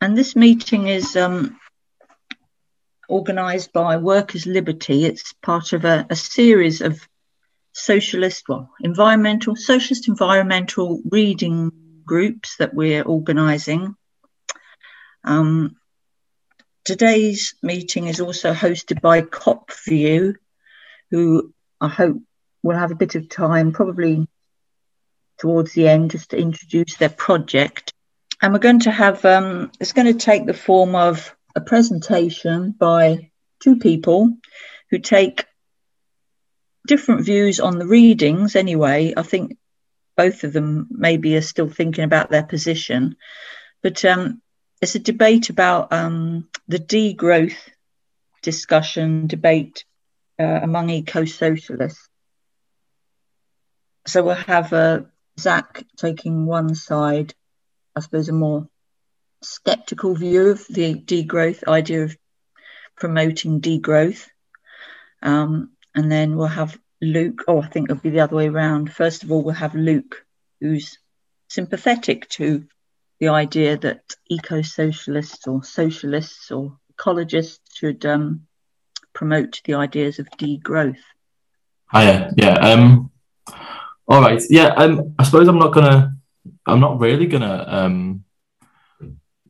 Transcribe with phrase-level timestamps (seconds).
[0.00, 1.58] and this meeting is um,
[3.08, 5.04] organised by Workers' Liberty.
[5.04, 7.06] It's part of a, a series of
[7.72, 11.70] socialist, well, environmental, socialist environmental reading
[12.04, 13.94] groups that we're organising.
[15.22, 15.76] Um,
[16.84, 20.34] today's meeting is also hosted by CopView,
[21.10, 22.22] who I hope
[22.62, 24.26] will have a bit of time, probably
[25.38, 27.89] towards the end, just to introduce their project.
[28.42, 32.72] And we're going to have, um, it's going to take the form of a presentation
[32.72, 34.36] by two people
[34.90, 35.44] who take
[36.86, 39.12] different views on the readings anyway.
[39.16, 39.58] I think
[40.16, 43.16] both of them maybe are still thinking about their position.
[43.82, 44.40] But um,
[44.80, 47.56] it's a debate about um, the degrowth
[48.42, 49.84] discussion, debate
[50.38, 52.08] uh, among eco socialists.
[54.06, 55.00] So we'll have uh,
[55.38, 57.34] Zach taking one side,
[58.00, 58.66] I suppose, a more
[59.42, 62.16] skeptical view of the degrowth idea of
[62.96, 64.26] promoting degrowth.
[65.22, 68.90] Um, and then we'll have Luke, oh, I think it'll be the other way around.
[68.92, 70.24] First of all, we'll have Luke,
[70.60, 70.98] who's
[71.48, 72.64] sympathetic to
[73.18, 78.46] the idea that eco socialists or socialists or ecologists should um,
[79.12, 81.02] promote the ideas of degrowth.
[81.92, 82.54] Hiya, yeah.
[82.54, 83.10] Um,
[84.06, 84.68] all right, yeah.
[84.68, 86.16] Um, I suppose I'm not gonna,
[86.70, 88.24] I'm not really gonna um,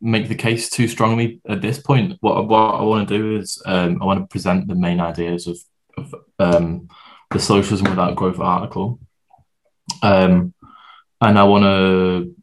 [0.01, 2.17] make the case too strongly at this point.
[2.21, 5.47] What what I want to do is um, I want to present the main ideas
[5.47, 5.59] of,
[5.97, 6.89] of um,
[7.31, 9.01] the socialism without growth article,
[10.03, 10.55] um,
[11.21, 12.35] and I want to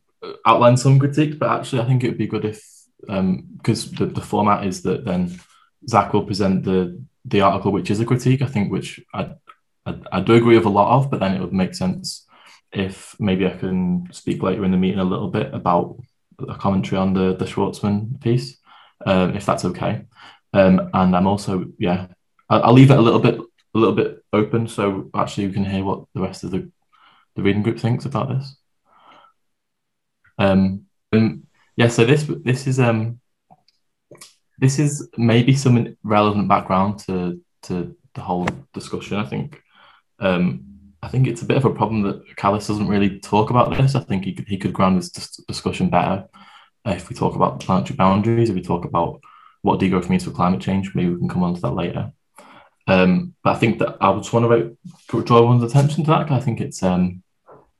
[0.45, 1.35] outline some critiques.
[1.35, 2.63] But actually, I think it would be good if
[2.99, 5.39] because um, the, the format is that then
[5.87, 8.41] Zach will present the the article which is a critique.
[8.41, 9.31] I think which I
[9.85, 12.26] I, I do agree with a lot of, but then it would make sense
[12.71, 15.97] if maybe I can speak later in the meeting a little bit about
[16.39, 18.57] a commentary on the the Schwartzman piece,
[19.05, 20.05] um, if that's okay.
[20.53, 22.07] Um, and I'm also yeah,
[22.49, 25.65] I'll, I'll, leave it a little bit a little bit open so actually you can
[25.65, 26.71] hear what the rest of the
[27.35, 28.57] the reading group thinks about this.
[30.39, 30.85] Um,
[31.75, 33.19] yeah, so this this is um
[34.59, 39.17] this is maybe some relevant background to to the whole discussion.
[39.17, 39.61] I think
[40.19, 43.75] um, I think it's a bit of a problem that Kallis doesn't really talk about
[43.77, 43.95] this.
[43.95, 45.09] I think he could, he could ground this
[45.47, 46.25] discussion better
[46.85, 49.21] if we talk about planetary boundaries, if we talk about
[49.61, 50.95] what degrowth means for climate change.
[50.95, 52.11] Maybe we can come on to that later.
[52.87, 56.39] Um, but I think that I just want to draw everyone's attention to that I
[56.39, 57.21] think it's um,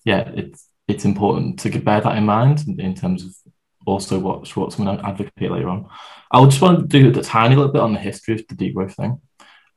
[0.04, 3.54] yeah, it's it's important to bear that in mind in terms of
[3.86, 5.88] also what Schwartzman advocate later on.
[6.30, 8.96] I just want to do a tiny little bit on the history of the degrowth
[8.96, 9.22] thing.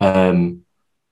[0.00, 0.62] Um,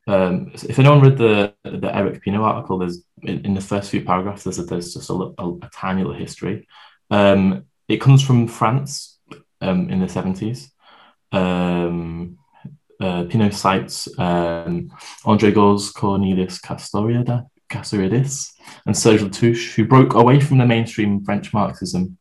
[0.09, 4.03] um, if anyone read the the Eric Pineault article, there's in, in the first few
[4.03, 6.67] paragraphs there's, there's just a, a, a, tiny little history.
[7.11, 9.19] Um, it comes from France
[9.61, 10.73] um, in the seventies.
[11.31, 12.39] Um,
[13.01, 14.91] uh, Pineault cites um,
[15.27, 18.51] Andre Gorz, Cornelius Castoriada, Castoriadis,
[18.87, 22.17] and Serge Latouche, who broke away from the mainstream French Marxism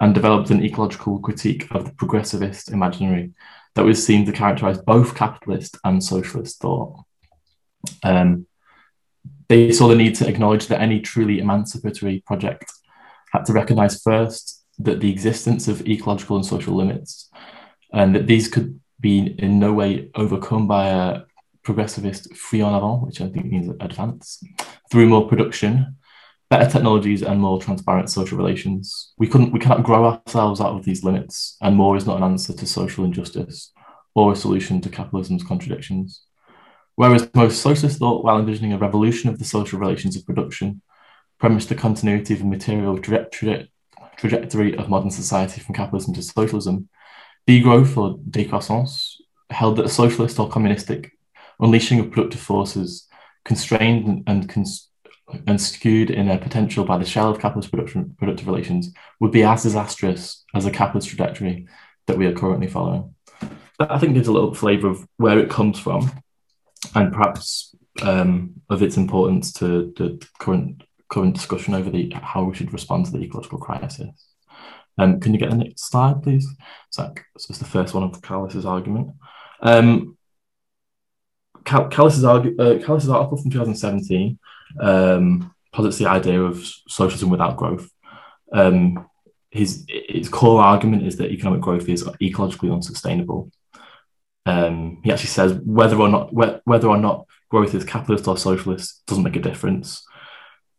[0.00, 3.32] and developed an ecological critique of the progressivist imaginary
[3.76, 7.04] that was seen to characterize both capitalist and socialist thought.
[8.02, 8.46] Um,
[9.48, 12.72] they saw the need to acknowledge that any truly emancipatory project
[13.32, 17.30] had to recognize first that the existence of ecological and social limits,
[17.92, 21.22] and that these could be in no way overcome by a
[21.66, 24.42] progressivist fuite en avant, which I think means advance,
[24.90, 25.96] through more production,
[26.48, 29.12] better technologies, and more transparent social relations.
[29.18, 32.24] We couldn't, we cannot grow ourselves out of these limits, and more is not an
[32.24, 33.72] answer to social injustice
[34.14, 36.22] or a solution to capitalism's contradictions.
[37.00, 40.82] Whereas most socialist thought, while envisioning a revolution of the social relations of production,
[41.38, 43.68] premised the continuity of the material tra- tra-
[44.18, 46.90] trajectory of modern society from capitalism to socialism,
[47.48, 49.14] degrowth or décroissance
[49.48, 51.12] held that a socialist or communistic
[51.58, 53.08] unleashing of productive forces
[53.46, 54.90] constrained and, cons-
[55.46, 59.42] and skewed in their potential by the shell of capitalist production, productive relations would be
[59.42, 61.66] as disastrous as the capitalist trajectory
[62.06, 63.14] that we are currently following.
[63.78, 66.10] That I think gives a little flavour of where it comes from
[66.94, 72.54] and perhaps um, of its importance to the current current discussion over the how we
[72.54, 74.08] should respond to the ecological crisis.
[74.98, 76.46] Um, can you get the next slide, please?
[76.92, 79.12] Zach, this is the first one of Kallis's argument.
[79.60, 80.16] Um,
[81.64, 82.40] Cal- Kallis's, uh,
[82.84, 84.38] Kallis's article from 2017
[84.80, 87.90] um, posits the idea of socialism without growth.
[88.52, 89.06] Um,
[89.50, 93.50] his, his core argument is that economic growth is ecologically unsustainable
[94.46, 99.02] um, he actually says whether or not whether or not growth is capitalist or socialist
[99.06, 100.04] doesn't make a difference.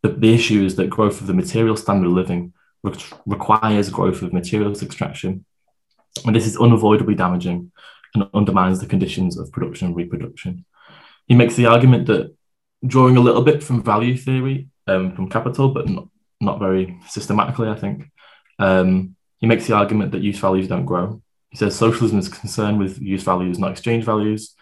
[0.02, 2.94] The, the issue is that growth of the material standard of living re-
[3.26, 5.44] requires growth of materials extraction,
[6.24, 7.70] and this is unavoidably damaging
[8.14, 10.64] and undermines the conditions of production and reproduction.
[11.26, 12.34] He makes the argument that
[12.86, 16.08] drawing a little bit from value theory um, from capital, but not,
[16.40, 18.10] not very systematically, I think.
[18.58, 21.22] Um, he makes the argument that use values don't grow.
[21.52, 24.54] He says socialism is concerned with use values, not exchange values,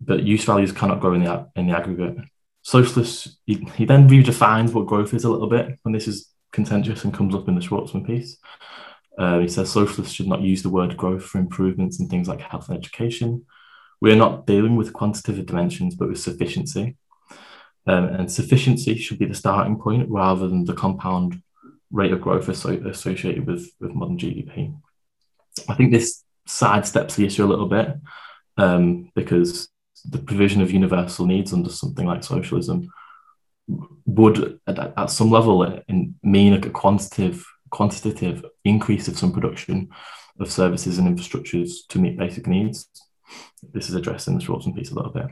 [0.00, 2.18] but use values cannot grow in the, in the aggregate.
[2.62, 7.02] Socialists, he, he then redefines what growth is a little bit, and this is contentious
[7.02, 8.38] and comes up in the Schwartzman piece.
[9.18, 12.40] Uh, he says socialists should not use the word growth for improvements in things like
[12.40, 13.44] health and education.
[14.00, 16.96] We are not dealing with quantitative dimensions, but with sufficiency.
[17.88, 21.42] Um, and sufficiency should be the starting point rather than the compound
[21.90, 24.76] rate of growth associated with, with modern GDP.
[25.68, 27.96] I think this sidesteps the issue a little bit
[28.56, 29.68] um, because
[30.04, 32.90] the provision of universal needs under something like socialism
[34.06, 39.88] would, at, at some level, uh, in, mean a quantitative quantitative increase of some production
[40.40, 42.88] of services and infrastructures to meet basic needs.
[43.72, 45.26] This is addressed in the Schwartzman piece a little bit.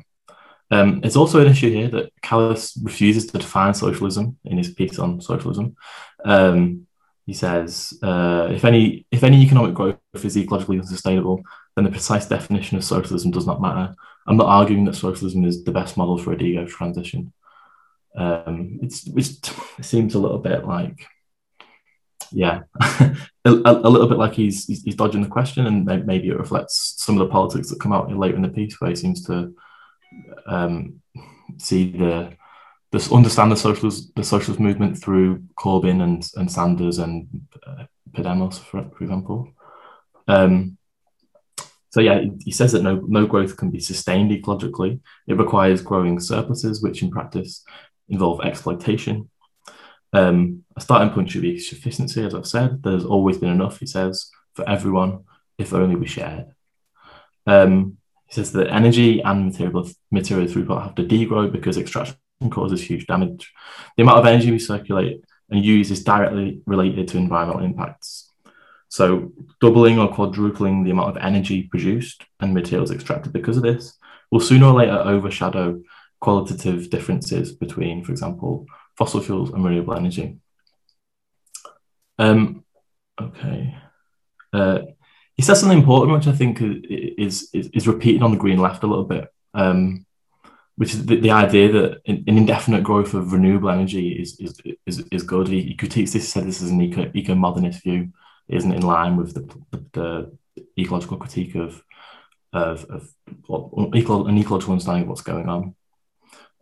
[0.71, 4.99] Um, it's also an issue here that Kallis refuses to define socialism in his piece
[4.99, 5.76] on socialism.
[6.25, 6.87] Um,
[7.29, 11.43] he says, uh, if any if any economic growth is ecologically unsustainable,
[11.77, 13.95] then the precise definition of socialism does not matter.
[14.27, 17.35] I'm not arguing that socialism is the best model for a degrowth transition.
[18.17, 21.05] Um, it's, it seems a little bit like,
[22.33, 23.15] yeah, a,
[23.45, 26.95] a, a, little bit like he's, he's, he's dodging the question, and maybe it reflects
[26.97, 29.55] some of the politics that come out later in the piece, where he seems to
[30.47, 31.03] um,
[31.59, 32.33] see the
[32.90, 37.29] this understand the socialist the socialist movement through Corbyn and and Sanders and
[37.67, 39.52] uh, Podemos, for, for example.
[40.26, 40.79] Um,
[41.90, 45.00] so yeah, he says that no no growth can be sustained ecologically.
[45.26, 47.64] It requires growing surpluses, which in practice
[48.08, 49.31] involve exploitation.
[50.12, 52.82] Um, a starting point should be sufficiency, as I've said.
[52.82, 55.25] There's always been enough, he says, for everyone,
[55.58, 56.46] if only we shared.
[57.46, 62.17] Um, he says that energy and material, material throughput have to degrow because extraction
[62.50, 63.52] causes huge damage.
[63.96, 68.31] The amount of energy we circulate and use is directly related to environmental impacts.
[68.88, 73.99] So, doubling or quadrupling the amount of energy produced and materials extracted because of this
[74.31, 75.82] will sooner or later overshadow
[76.20, 80.38] qualitative differences between, for example, fossil fuels and renewable energy.
[82.19, 82.64] Um,
[83.20, 83.76] okay.
[84.52, 84.81] Uh,
[85.35, 88.82] he says something important, which I think is is, is repeated on the green left
[88.82, 90.05] a little bit, um,
[90.79, 95.05] which is the, the idea that an, indefinite growth of renewable energy is is is,
[95.11, 95.49] is good.
[95.49, 98.13] He, he critiques this, said this is an eco eco modernist view,
[98.49, 99.43] it isn't in line with the,
[99.93, 100.39] the,
[100.79, 101.83] ecological critique of
[102.53, 103.13] of, of
[103.93, 105.75] equal, an ecological understanding of what's going on.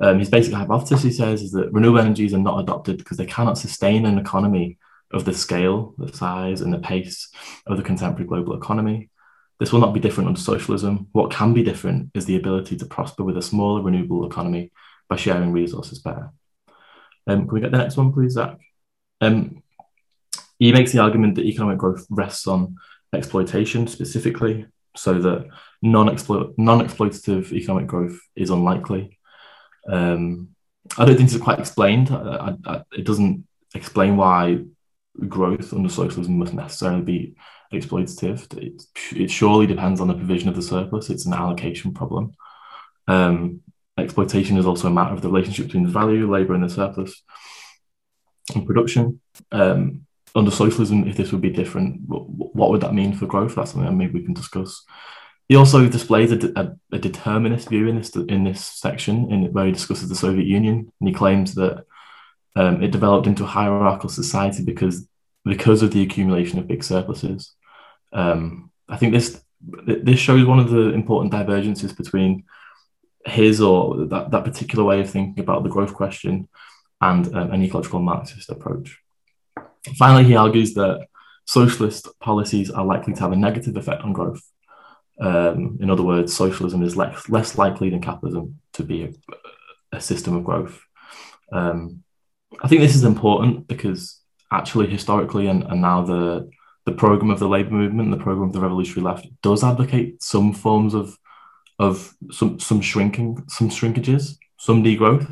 [0.01, 3.27] Um, his basic hypothesis, he says, is that renewable energies are not adopted because they
[3.27, 4.79] cannot sustain an economy
[5.13, 7.29] of the scale, the size, and the pace
[7.67, 9.11] of the contemporary global economy.
[9.59, 11.09] This will not be different under socialism.
[11.13, 14.71] What can be different is the ability to prosper with a smaller renewable economy
[15.09, 16.31] by sharing resources better.
[17.27, 18.59] Um, can we get the next one, please, Zach?
[19.21, 19.63] Um,
[20.59, 22.77] he makes the argument that economic growth rests on
[23.15, 25.49] exploitation specifically, so that
[25.83, 29.19] non-exploitative economic growth is unlikely.
[29.89, 30.49] Um,
[30.99, 32.11] I don't think it's quite explained.
[32.11, 34.61] I, I, it doesn't explain why
[35.29, 37.37] growth under socialism must necessarily be
[37.73, 38.57] exploitative.
[38.59, 38.83] It,
[39.15, 41.11] it surely depends on the provision of the surplus.
[41.11, 42.33] It's an allocation problem.
[43.09, 43.63] Um,
[43.99, 47.23] exploitation is also a matter of the relationship between the value, labour, and the surplus
[48.55, 49.21] and production.
[49.53, 53.55] Um, under socialism, if this would be different, what, would that mean for growth?
[53.55, 54.85] That's something that maybe we can discuss.
[55.49, 59.67] He also displays a, a, a determinist view in this in this section, in where
[59.67, 61.85] he discusses the Soviet Union, and he claims that
[62.55, 65.09] um, it developed into a hierarchical society because
[65.45, 67.55] because of the accumulation of big surpluses.
[68.17, 69.41] Um, I think this
[69.87, 72.45] this shows one of the important divergences between
[73.25, 76.49] his or that, that particular way of thinking about the growth question
[77.01, 78.99] and um, an ecological Marxist approach.
[79.99, 81.07] Finally, he argues that
[81.47, 84.43] socialist policies are likely to have a negative effect on growth.
[85.21, 90.01] Um, in other words, socialism is less, less likely than capitalism to be a, a
[90.01, 90.81] system of growth.
[91.53, 92.03] Um,
[92.61, 94.21] I think this is important because
[94.53, 96.51] actually historically and, and now the
[96.87, 100.53] the program of the labor movement, the program of the revolutionary left does advocate some
[100.53, 101.19] forms of
[101.79, 105.29] of some some shrinking, some shrinkages, some degrowth.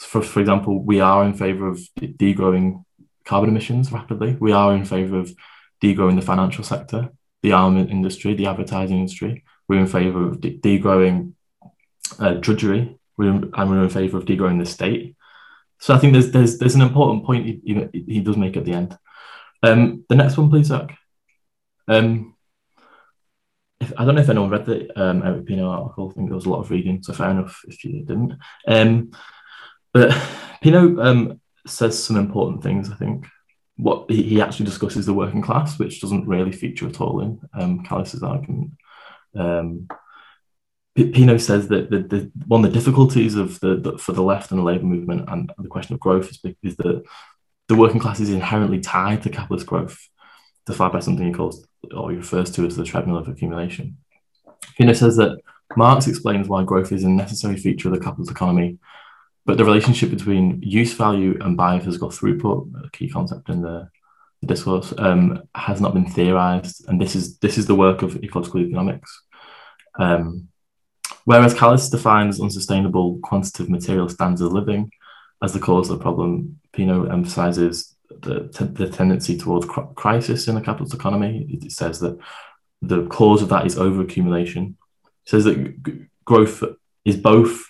[0.00, 2.84] For for example, we are in favour of degrowing
[3.24, 4.36] carbon emissions rapidly.
[4.40, 5.32] We are in favour of
[5.82, 7.10] degrowing the financial sector,
[7.42, 9.44] the armament industry, the advertising industry.
[9.68, 11.34] We're in favour of de- degrowing
[12.18, 15.14] uh, drudgery, we're in, and we're in favour of degrowing the state.
[15.78, 17.60] So I think there's there's there's an important point he,
[17.92, 18.96] he, he does make at the end.
[19.62, 20.96] Um, the next one, please, Zach.
[21.88, 22.34] Um,
[23.80, 26.10] if, I don't know if anyone read the um, Eric Pineault article.
[26.10, 28.34] I think there was a lot of reading, so fair enough if you didn't.
[28.66, 29.10] Um,
[29.92, 30.10] but
[30.62, 32.90] Pineault um, says some important things.
[32.90, 33.26] I think
[33.76, 37.84] what he, actually discusses the working class, which doesn't really feature at all in um,
[37.84, 38.70] Kallis's argument.
[39.34, 39.88] Um,
[40.96, 44.50] Pineault says that the, the, one of the difficulties of the, the, for the left
[44.50, 47.04] and the labour movement and the question of growth is, is that
[47.68, 49.98] the working class is inherently tied to capitalist growth,
[50.66, 53.96] defined by something he calls or he refers to as the treadmill of accumulation.
[54.78, 55.38] Pineault says that
[55.76, 58.78] Marx explains why growth is a necessary feature of the capitalist economy,
[59.44, 63.88] but the relationship between use value and biophysical throughput, a key concept in the,
[64.40, 68.22] the discourse, um, has not been theorized, and this is this is the work of
[68.24, 69.22] ecological economics.
[69.98, 70.48] Um,
[71.24, 74.90] whereas Kallis defines unsustainable quantitative material standards of living
[75.42, 80.60] as the cause of the problem, Pineault emphasizes the, the tendency towards crisis in the
[80.60, 81.46] capitalist economy.
[81.50, 82.18] It says that
[82.82, 84.74] the cause of that is overaccumulation.
[85.04, 86.62] It says that growth
[87.04, 87.64] is both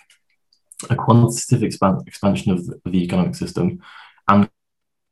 [0.89, 3.81] a quantitative expand, expansion of the, of the economic system
[4.27, 4.49] and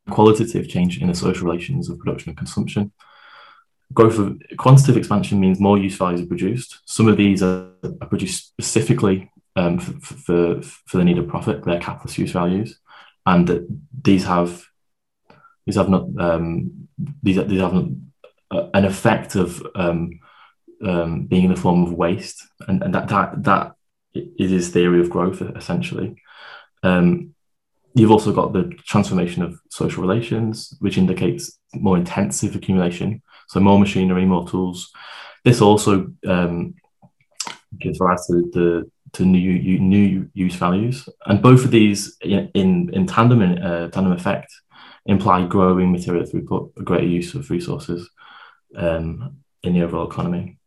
[0.10, 2.92] qualitative change in the social relations of production and consumption.
[3.94, 6.80] Growth of quantitative expansion means more use values are produced.
[6.86, 11.64] Some of these are, are produced specifically um, for, for, for the need of profit,
[11.64, 12.80] they're capitalist use values,
[13.26, 13.68] and that
[14.04, 14.66] these have
[15.66, 16.88] these have not um,
[17.24, 17.86] these these have not,
[18.52, 20.20] uh, an effect of um,
[20.84, 23.76] um, being in the form of waste, and, and that that that
[24.14, 26.16] is his theory of growth essentially.
[26.84, 27.34] Um,
[27.96, 33.80] you've also got the transformation of social relations, which indicates more intensive accumulation, so more
[33.80, 34.92] machinery, more tools.
[35.44, 36.76] This also um,
[37.80, 43.08] gives rise to the to new new use values, and both of these in in,
[43.08, 44.52] tandem in uh, tandem effect
[45.06, 48.10] imply growing material throughput, a greater use of resources
[48.76, 50.58] um, in the overall economy.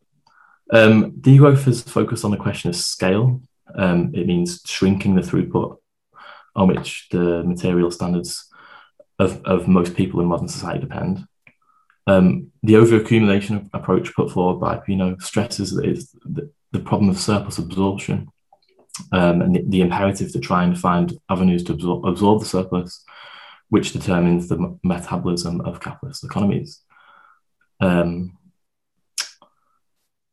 [0.73, 3.43] Um, degrowth is focused on the question of scale.
[3.75, 5.79] Um, it means shrinking the throughput
[6.55, 8.49] on which the material standards
[9.19, 11.27] of, of most people in modern society depend.
[12.07, 17.19] Um, the overaccumulation approach put forward by Pineault stresses that it's the, the problem of
[17.19, 18.29] surplus absorption
[19.13, 23.05] um, and the, the, imperative to try and find avenues to absorb, absorb the surplus
[23.69, 26.81] which determines the metabolism of capitalist economies.
[27.81, 28.37] Um,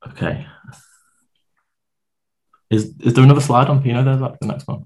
[0.08, 0.48] okay.
[2.70, 4.86] Is, is there another slide on Pineault there, the next one?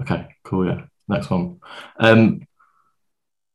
[0.00, 0.82] Okay, cool, yeah.
[1.08, 1.60] Next one.
[1.98, 2.42] Um,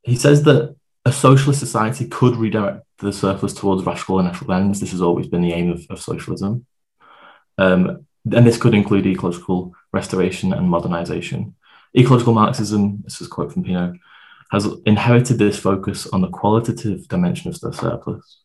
[0.03, 4.79] he says that a socialist society could redirect the surplus towards rational and ethical ends.
[4.79, 6.65] This has always been the aim of, of socialism.
[7.57, 11.55] Um, and this could include ecological restoration and modernization.
[11.97, 13.97] Ecological Marxism, this is a quote from Pineault,
[14.51, 18.41] has inherited this focus on the qualitative dimension of the surplus.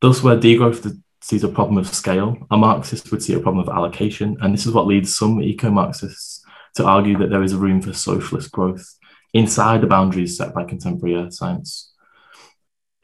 [0.00, 3.74] Thus, where degrowth sees a problem of scale, a Marxist would see a problem of
[3.74, 6.44] allocation, and this is what leads some eco-Marxists
[6.76, 8.96] to argue that there is room for socialist growth
[9.34, 11.89] inside the boundaries set by contemporary science.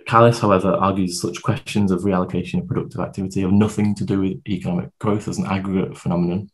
[0.07, 4.41] Kallis, however, argues such questions of reallocation of productive activity have nothing to do with
[4.49, 6.51] economic growth as an aggregate phenomenon,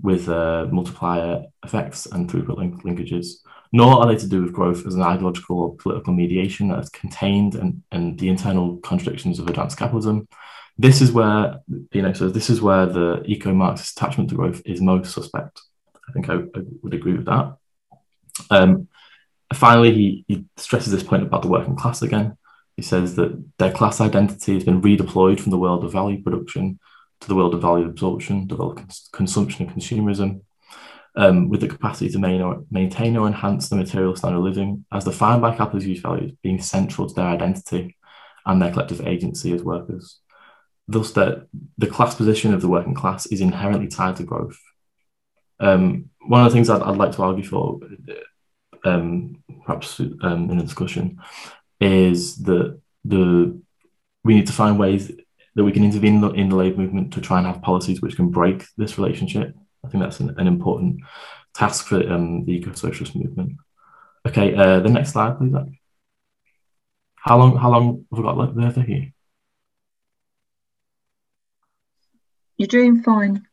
[0.00, 3.26] with uh, multiplier effects and throughput link linkages,
[3.72, 6.88] nor are they to do with growth as an ideological or political mediation that is
[6.88, 10.26] contained and, and the internal contradictions of advanced capitalism.
[10.78, 11.60] This is where,
[11.92, 15.60] you know, so this is where the eco-Marxist attachment to growth is most suspect.
[16.08, 17.56] I think I, I would agree with that.
[18.50, 18.88] Um,
[19.54, 22.36] finally, he, he stresses this point about the working class again.
[22.76, 26.78] He says that their class identity has been redeployed from the world of value production
[27.20, 30.42] to the world of value absorption, develop cons- consumption and consumerism,
[31.16, 34.84] um, with the capacity to main or, maintain or enhance the material standard of living
[34.92, 37.96] as defined by capitalist use values being central to their identity
[38.44, 40.20] and their collective agency as workers.
[40.86, 41.46] Thus, that
[41.78, 44.60] the class position of the working class is inherently tied to growth.
[45.58, 47.80] Um, one of the things I'd, I'd, like to argue for,
[48.84, 51.18] um, perhaps um, in a discussion,
[51.80, 53.60] is that the
[54.24, 55.12] we need to find ways
[55.54, 58.02] that we can intervene in the, in the labour movement to try and have policies
[58.02, 59.54] which can break this relationship.
[59.84, 61.00] I think that's an, an important
[61.54, 63.52] task for um, the eco-socialist movement.
[64.26, 65.54] Okay, uh, the next slide, please.
[67.14, 67.56] How long?
[67.56, 69.14] How long have we got left there, Vicky?
[72.56, 73.46] You're doing fine.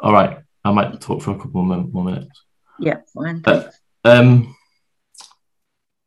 [0.00, 2.42] All right, I might talk for a couple more, more minutes.
[2.78, 3.42] Yeah, fine.
[3.44, 3.70] Uh,
[4.04, 4.56] um,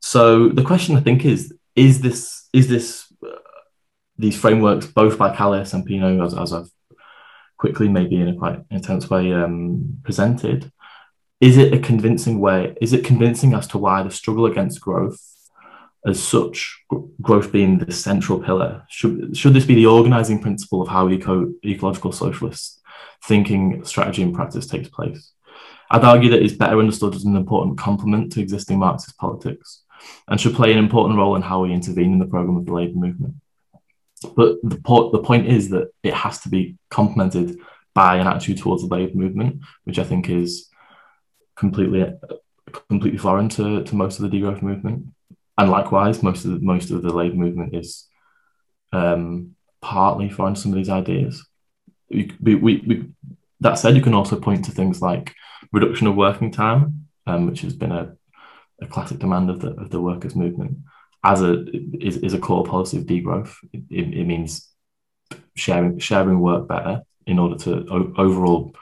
[0.00, 3.12] so the question I think is: Is this is this
[4.18, 6.70] these frameworks, both by Kallis and Pineault, as, as I've
[7.56, 10.72] quickly, maybe in a quite intense way, um, presented,
[11.40, 12.74] is it a convincing way?
[12.80, 15.20] Is it convincing as to why the struggle against growth
[16.04, 16.82] as such,
[17.22, 21.52] growth being the central pillar, should, should this be the organizing principle of how eco,
[21.64, 22.80] ecological socialist
[23.24, 25.32] thinking, strategy, and practice takes place?
[25.90, 29.82] I'd argue that it's better understood as an important complement to existing Marxist politics
[30.26, 32.72] and should play an important role in how we intervene in the program of the
[32.72, 33.34] labour movement.
[34.36, 37.58] But the, po- the point is that it has to be complemented
[37.94, 40.68] by an attitude towards the labour movement, which I think is
[41.56, 42.12] completely
[42.88, 45.06] completely foreign to, to most of the degrowth movement.
[45.56, 48.06] And likewise, most of the, most of the labour movement is
[48.92, 51.44] um, partly foreign to some of these ideas.
[52.10, 53.08] We, we, we,
[53.60, 55.34] that said, you can also point to things like
[55.72, 58.16] reduction of working time, um, which has been a,
[58.80, 60.78] a classic demand of the, of the workers' movement,
[61.24, 61.64] as a
[61.98, 63.54] is, is a core policy of degrowth.
[63.72, 64.68] It, it, means
[65.56, 68.74] sharing sharing work better in order to overall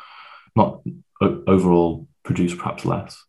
[0.54, 0.82] not
[1.20, 3.22] overall produce perhaps less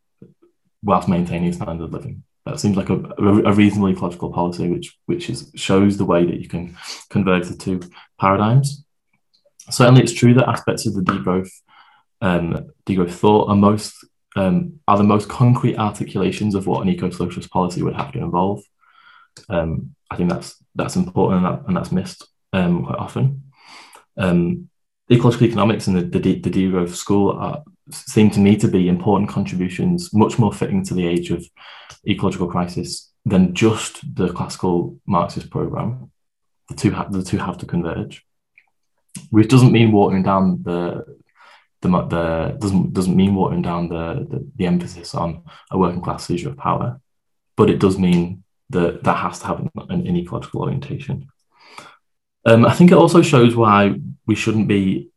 [0.83, 2.23] whilst maintaining standard of living.
[2.45, 6.39] That seems like a, a reasonably ecological policy, which which is shows the way that
[6.39, 6.77] you can
[7.09, 7.81] converge the two
[8.19, 8.85] paradigms.
[9.69, 11.51] Certainly, it's true that aspects of the degrowth
[12.21, 14.05] um, degrowth thought are most
[14.37, 18.61] um, are the most concrete articulations of what an eco-socialist policy would have to involve.
[19.49, 23.51] Um, I think that's that's important and, that, and that's missed um, quite often.
[24.15, 24.69] Um,
[25.11, 29.29] ecological economics and the, the, the degrowth school are, seem to me to be important
[29.29, 31.43] contributions, much more fitting to the age of
[32.07, 36.11] ecological crisis than just the classical Marxist program.
[36.69, 38.23] The two have the two have to converge,
[39.31, 41.16] which doesn't mean watering down the
[41.91, 46.25] the, the doesn't doesn't mean watering down the, the, the emphasis on a working class
[46.25, 46.99] seizure of power,
[47.55, 51.29] but it does mean that that has to have an, an ecological orientation.
[52.45, 55.09] Um, I think it also shows why we shouldn't be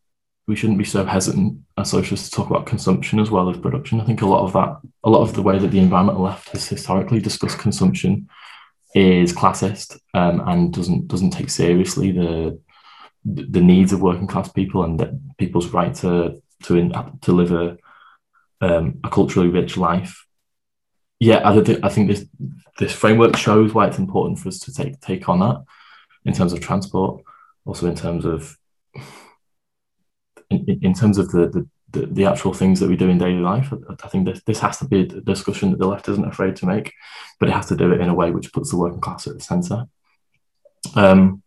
[0.47, 4.01] we shouldn't be so hesitant as socialists to talk about consumption as well as production.
[4.01, 6.49] I think a lot of that, a lot of the way that the environmental left
[6.49, 8.29] has historically discussed consumption
[8.95, 12.61] is classist um, and doesn't doesn't take seriously the
[13.25, 16.93] the needs of working class people and people's right to to in,
[17.23, 17.77] to live a
[18.61, 20.27] um, a culturally rich life.
[21.19, 22.27] Yeah, I, th- I think this
[22.79, 25.63] this framework shows why it's important for us to take take on that
[26.25, 27.23] in terms of transport,
[27.65, 28.57] also in terms of
[30.51, 33.41] in, in terms of the, the the, the actual things that we do in daily
[33.41, 33.73] life.
[33.73, 36.57] I, I think this, this has to be a discussion that the left isn't afraid
[36.57, 36.93] to make,
[37.39, 39.35] but it has to do it in a way which puts the working class at
[39.35, 39.87] the centre.
[40.95, 41.43] Um,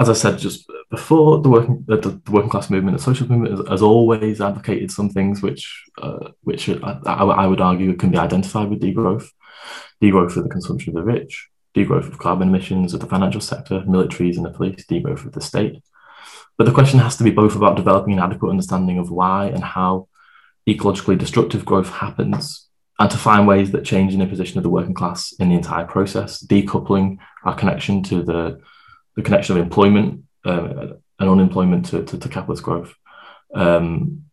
[0.00, 3.58] as I said just before, the working the, the working class movement, the social movement,
[3.58, 8.16] has, has always advocated some things which uh, which I, I, would argue can be
[8.16, 9.28] identified with degrowth,
[10.02, 13.80] degrowth of the consumption of the rich, degrowth of carbon emissions of the financial sector,
[13.82, 15.82] militaries and the police, degrowth of the state.
[16.56, 19.62] But the question has to be both about developing an adequate understanding of why and
[19.62, 20.08] how
[20.66, 24.70] ecologically destructive growth happens, and to find ways that change in the position of the
[24.70, 28.60] working class in the entire process, decoupling our connection to the
[29.20, 32.94] the connection of employment uh, and unemployment to, to, to capitalist growth.
[33.54, 34.24] Um,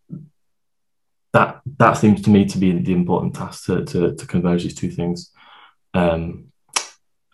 [1.34, 4.76] that that seems to me to be the important task to, to, to converge these
[4.76, 5.32] two things.
[5.94, 6.52] Um,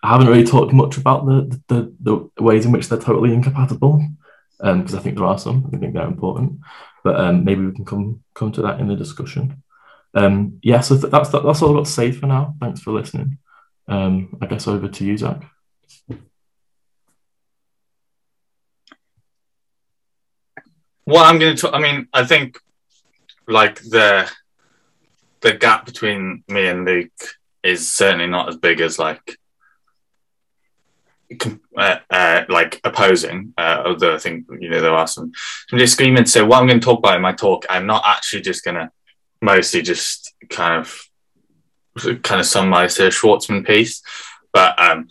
[0.01, 4.03] I haven't really talked much about the, the, the ways in which they're totally incompatible
[4.57, 5.69] because um, I think there are some.
[5.73, 6.59] I think they're important,
[7.03, 9.63] but um, maybe we can come come to that in the discussion.
[10.15, 12.55] Um, yeah, so th- that's that, that's all I've got to say for now.
[12.59, 13.37] Thanks for listening.
[13.87, 15.43] Um, I guess over to you, Zach.
[21.05, 21.71] Well, I'm going to.
[21.71, 22.57] I mean, I think
[23.47, 24.29] like the
[25.41, 27.11] the gap between me and Luke
[27.61, 29.37] is certainly not as big as like
[31.77, 33.53] uh, uh, like opposing.
[33.57, 35.31] Uh, although I think you know there are some
[35.69, 36.31] some disagreements.
[36.31, 38.75] So what I'm going to talk about in my talk, I'm not actually just going
[38.75, 38.91] to
[39.41, 44.01] mostly just kind of kind of summarize the Schwartzman piece,
[44.51, 45.07] but um,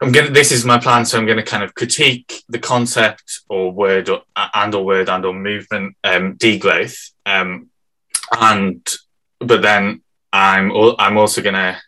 [0.00, 0.30] I'm gonna.
[0.30, 4.08] This is my plan, so I'm going to kind of critique the concept or word
[4.08, 7.68] or, and or word and or movement um, degrowth, um,
[8.38, 8.86] and
[9.40, 11.80] but then I'm I'm also going to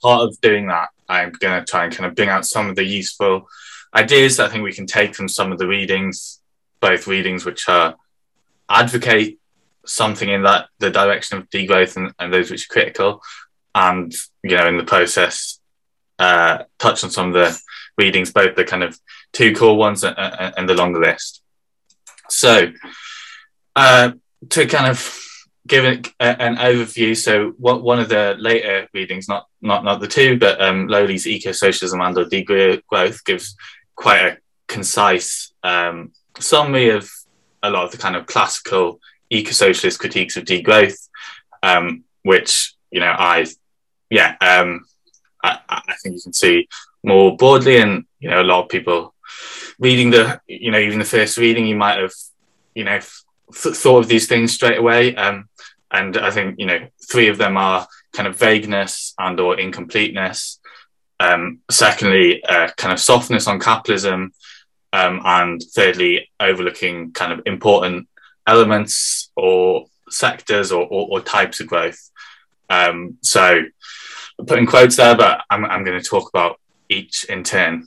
[0.00, 0.88] part of doing that.
[1.08, 3.48] I'm going to try and kind of bring out some of the useful
[3.94, 6.40] ideas that I think we can take from some of the readings,
[6.80, 7.96] both readings which are
[8.68, 9.38] advocate
[9.86, 13.22] something in that the direction of degrowth and, and those which are critical,
[13.74, 15.57] and you know in the process
[16.18, 17.60] uh, touch on some of the
[17.96, 18.98] readings, both the kind of
[19.32, 21.42] two core ones and, the longer list.
[22.28, 22.72] So,
[23.76, 24.12] uh,
[24.50, 25.24] to kind of
[25.66, 30.06] give it an overview, so what, one of the later readings, not not not the
[30.06, 33.56] two, but um, Löwy's Eco Socialism and or Degrowth gives
[33.94, 37.10] quite a concise um, summary of
[37.62, 39.00] a lot of the kind of classical
[39.30, 41.08] eco-socialist critiques of degrowth,
[41.62, 43.46] um, which you know I,
[44.10, 44.84] yeah, um,
[45.42, 46.68] I, I think you can see
[47.02, 49.14] more broadly, and you know, a lot of people
[49.78, 52.12] reading the, you know, even the first reading, you might have,
[52.74, 55.14] you know, th- thought of these things straight away.
[55.14, 55.48] Um,
[55.90, 60.60] and I think you know, three of them are kind of vagueness and or incompleteness.
[61.20, 64.32] Um, secondly, uh, kind of softness on capitalism,
[64.92, 68.08] um, and thirdly, overlooking kind of important
[68.46, 72.10] elements or sectors or, or, or types of growth.
[72.70, 73.62] Um, so
[74.46, 77.86] putting quotes there, but I'm, I'm going to talk about each in turn.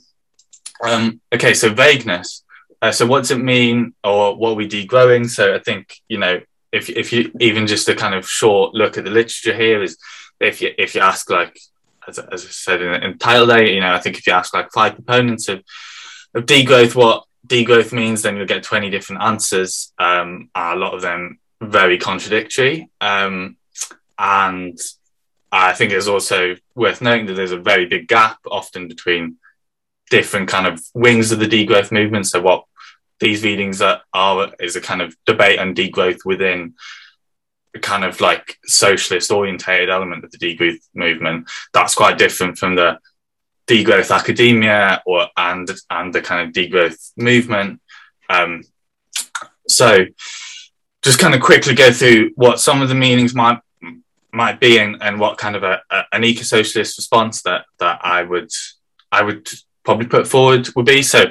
[0.82, 2.44] Um, okay, so vagueness.
[2.80, 5.28] Uh, so what does it mean or what are we degrowing?
[5.28, 6.40] So I think, you know,
[6.72, 9.98] if, if you even just a kind of short look at the literature here is
[10.40, 11.58] if you, if you ask like,
[12.08, 14.52] as, as I said in, in title there, you know, I think if you ask
[14.52, 15.62] like five proponents of,
[16.34, 19.92] of degrowth, what degrowth means, then you'll get 20 different answers.
[19.98, 22.90] Um, a lot of them very contradictory.
[23.00, 23.56] Um,
[24.18, 24.78] and
[25.52, 29.36] I think it's also worth noting that there's a very big gap often between
[30.10, 32.26] different kind of wings of the degrowth movement.
[32.26, 32.64] So what
[33.20, 36.74] these readings are, are is a kind of debate on degrowth within
[37.74, 41.50] a kind of like socialist orientated element of the degrowth movement.
[41.74, 42.98] That's quite different from the
[43.66, 47.80] degrowth academia or and and the kind of degrowth movement.
[48.28, 48.62] Um,
[49.68, 50.06] so
[51.02, 53.58] just kind of quickly go through what some of the meanings might
[54.32, 58.22] might be and, and what kind of a, a, an eco-socialist response that that I
[58.22, 58.50] would
[59.10, 59.48] I would
[59.84, 61.24] probably put forward would be so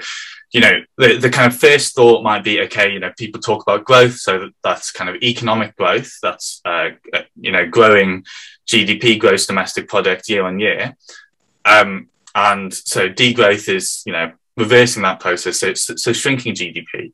[0.51, 3.63] you know the, the kind of first thought might be okay you know people talk
[3.63, 6.89] about growth so that's kind of economic growth that's uh,
[7.39, 8.25] you know growing
[8.67, 10.95] gdp gross domestic product year on year
[11.65, 15.59] um, and so degrowth is, you know, reversing that process.
[15.59, 17.11] So, so shrinking GDP.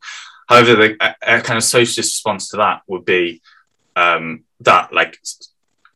[0.47, 3.41] However, the, a, a, kind of socialist response to that would be
[3.95, 5.19] um, that, like,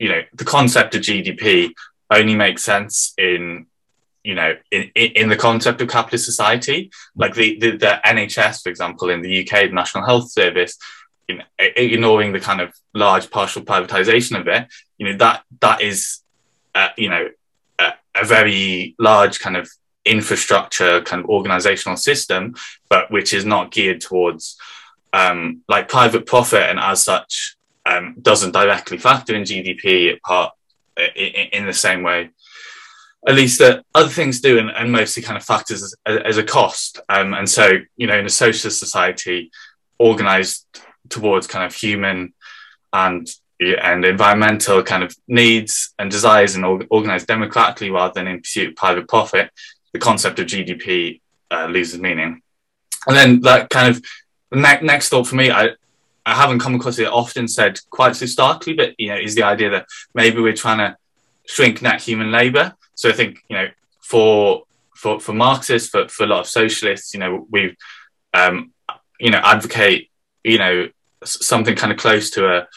[0.02, 1.74] you know, the concept of GDP
[2.10, 3.68] only makes sense in,
[4.24, 6.90] you know, in, in the concept of capitalist society.
[7.16, 10.76] Like the, the, the NHS, for example, in the UK, the National Health Service,
[11.28, 15.82] you know, ignoring the kind of large partial privatization of it, you know, that that
[15.82, 16.22] is,
[16.74, 17.30] uh, you know,
[17.80, 19.70] a very large kind of
[20.04, 22.56] infrastructure kind of organizational system,
[22.90, 24.58] but which is not geared towards
[25.14, 30.54] um, like private profit and as such um, doesn't directly factor in GDP part
[31.16, 32.30] in, the same way.
[33.28, 36.44] At least that other things do, and, and mostly kind of factors as, as a
[36.44, 37.00] cost.
[37.08, 39.52] Um, and so, you know, in a socialist society,
[40.00, 40.66] organized
[41.10, 42.34] towards kind of human
[42.94, 48.70] and and environmental kind of needs and desires and organized democratically rather than in pursuit
[48.70, 49.52] of private profit,
[49.94, 52.42] the concept of GDP uh, loses meaning.
[53.06, 54.04] And then that kind of
[54.52, 55.70] ne- next thought for me, I,
[56.26, 59.44] I haven't come across it often said quite so starkly, but you know, is the
[59.44, 60.96] idea that maybe we're trying to
[61.46, 62.76] shrink net human labor.
[62.96, 63.68] So I think you know,
[64.02, 64.64] for
[64.96, 67.76] for for Marxists, for for a lot of socialists, you know, we
[68.34, 68.72] um,
[69.20, 70.10] you know advocate
[70.44, 70.90] you know
[71.24, 72.68] something kind of close to a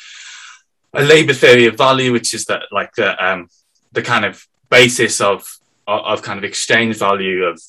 [0.95, 3.49] a labor theory of value, which is that like the um,
[3.93, 5.47] the kind of basis of
[5.87, 7.61] of kind of exchange value of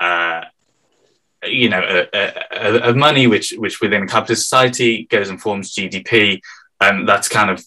[0.00, 0.42] uh,
[1.44, 6.40] you know of money, which which within a capitalist society goes and forms GDP,
[6.80, 7.64] and that's kind of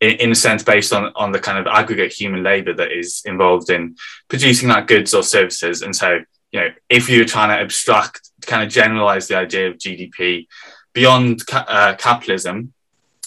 [0.00, 3.22] in, in a sense based on on the kind of aggregate human labor that is
[3.24, 3.96] involved in
[4.28, 5.82] producing that goods or services.
[5.82, 6.20] And so
[6.52, 10.46] you know if you're trying to abstract, kind of generalize the idea of GDP
[10.92, 12.72] beyond ca- uh, capitalism,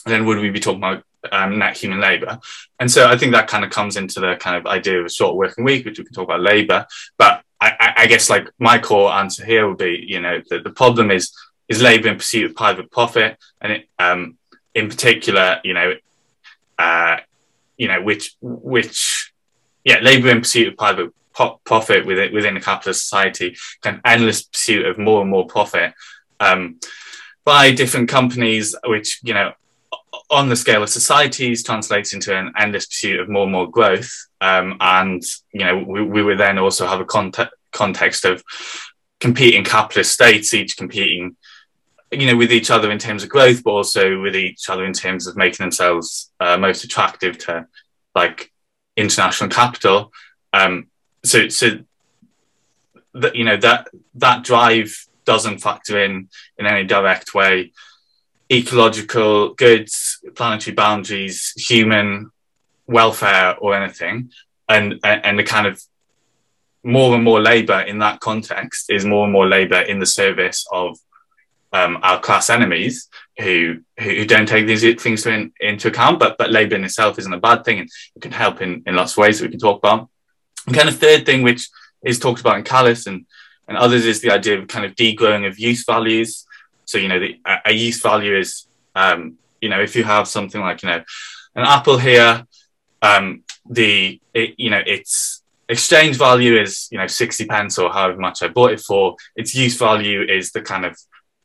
[0.06, 2.40] then would we be talking about um, net human labour.
[2.80, 5.10] And so I think that kind of comes into the kind of idea of a
[5.10, 6.86] short working week, which we can talk about labour.
[7.18, 10.70] But I, I, guess like my core answer here would be, you know, the, the
[10.70, 11.34] problem is
[11.68, 14.38] is labour in pursuit of private profit, and it, um,
[14.74, 15.94] in particular, you know,
[16.78, 17.18] uh,
[17.78, 19.34] you know, which which
[19.84, 24.02] yeah, labour in pursuit of private po- profit within within a capitalist society, kind of
[24.06, 25.94] endless pursuit of more and more profit.
[26.40, 26.80] Um,
[27.44, 29.52] by different companies, which you know
[30.30, 34.12] on the scale of societies translates into an endless pursuit of more and more growth.
[34.42, 38.44] Um, and, you know, we, we would then also have a context, context of
[39.20, 41.36] competing capitalist states, each competing,
[42.12, 44.94] you know, with each other in terms of growth, but also with each other in
[44.94, 47.68] terms of making themselves uh, most attractive to
[48.16, 48.52] like
[48.96, 50.12] international capital.
[50.54, 50.88] Um,
[51.24, 51.80] so, so
[53.14, 57.72] that, you know, that, that drive doesn't factor in in any direct way
[58.52, 62.32] ecological goods, planetary boundaries, human
[62.88, 64.32] welfare, or anything.
[64.68, 65.82] And, and the kind of
[66.84, 70.66] more and more labour in that context is more and more labour in the service
[70.72, 70.98] of
[71.72, 76.20] um, our class enemies who who don't take these things in, into account.
[76.20, 78.96] But but labour in itself isn't a bad thing, and it can help in, in
[78.96, 80.10] lots of ways that we can talk about.
[80.66, 81.70] And kind of third thing, which
[82.04, 83.26] is talked about in Kallis and,
[83.68, 86.46] and others, is the idea of kind of degrowing of use values.
[86.90, 90.60] So, you know, the, a, use value is, um, you know, if you have something
[90.60, 91.04] like, you know,
[91.54, 92.48] an apple here,
[93.04, 98.18] um, the, it, you know, its exchange value is, you know, 60 pence or however
[98.18, 99.18] much I bought it for.
[99.36, 100.98] Its use value is the kind of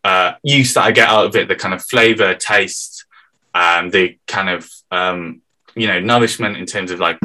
[0.03, 3.05] uh, use that I get out of it, the kind of flavor, taste,
[3.53, 5.43] um, the kind of, um,
[5.75, 7.19] you know, nourishment in terms of like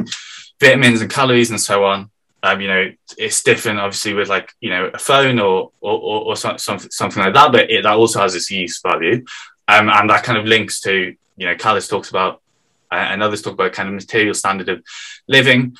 [0.60, 2.09] vitamins and calories and so on.
[2.42, 6.20] Um, you know, it's different, obviously, with like you know a phone or or, or,
[6.28, 9.24] or something something like that, but it, that also has its use value,
[9.68, 12.42] um, and that kind of links to you know, Kallis talks about
[12.92, 14.84] uh, and others talk about kind of material standard of
[15.26, 15.74] living.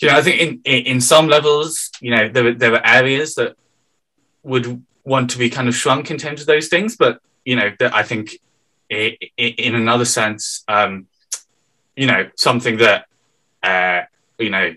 [0.00, 3.34] You know, I think in in, in some levels, you know, there there were areas
[3.34, 3.56] that
[4.44, 7.72] would want to be kind of shrunk in terms of those things, but you know,
[7.80, 8.38] that I think
[8.88, 11.08] it, it, in another sense, um,
[11.96, 13.06] you know, something that
[13.64, 14.02] uh,
[14.38, 14.74] you know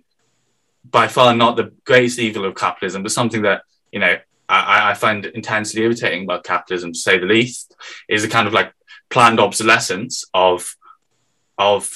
[0.96, 4.16] by far not the greatest evil of capitalism, but something that you know
[4.48, 7.76] I, I find intensely irritating about capitalism, to say the least,
[8.08, 8.72] is a kind of like
[9.10, 10.74] planned obsolescence of
[11.58, 11.92] of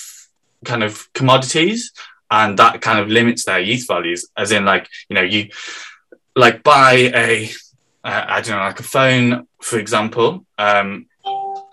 [0.65, 1.93] kind of commodities,
[2.29, 4.27] and that kind of limits their use values.
[4.35, 5.47] As in, like you know, you
[6.35, 6.91] like buy
[7.25, 7.49] a
[8.03, 11.05] uh, I don't know, like a phone, for example, um,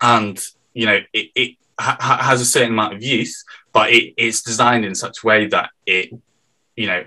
[0.01, 0.41] and
[0.73, 4.85] you know it, it ha- has a certain amount of use, but it, it's designed
[4.85, 6.13] in such a way that it
[6.77, 7.03] you know,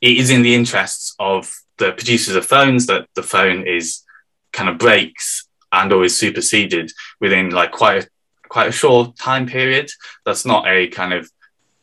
[0.00, 4.04] it is in the interests of the producers of phones that the phone is
[4.52, 8.08] kind of breaks and or is superseded within like quite a,
[8.48, 9.90] quite a short time period.
[10.24, 11.28] That's not a kind of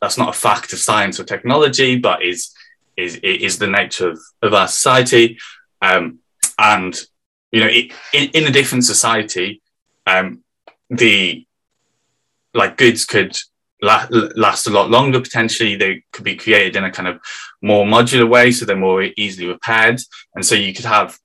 [0.00, 2.54] that's not a fact of science or technology, but is
[2.96, 5.38] is is the nature of, of our society.
[5.82, 6.20] Um,
[6.58, 6.98] and
[7.52, 9.62] you know, it, in, in a different society,
[10.06, 10.42] um,
[10.90, 11.46] the
[12.54, 13.36] like goods could
[13.82, 15.76] last a lot longer potentially.
[15.76, 17.20] They could be created in a kind of
[17.62, 20.00] more modular way so they're more easily repaired.
[20.34, 21.18] And so you could have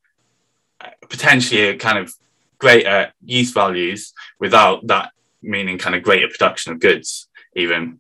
[0.80, 2.14] uh, potentially a kind of
[2.60, 5.12] greater use values without that
[5.42, 8.00] meaning kind of greater production of goods even.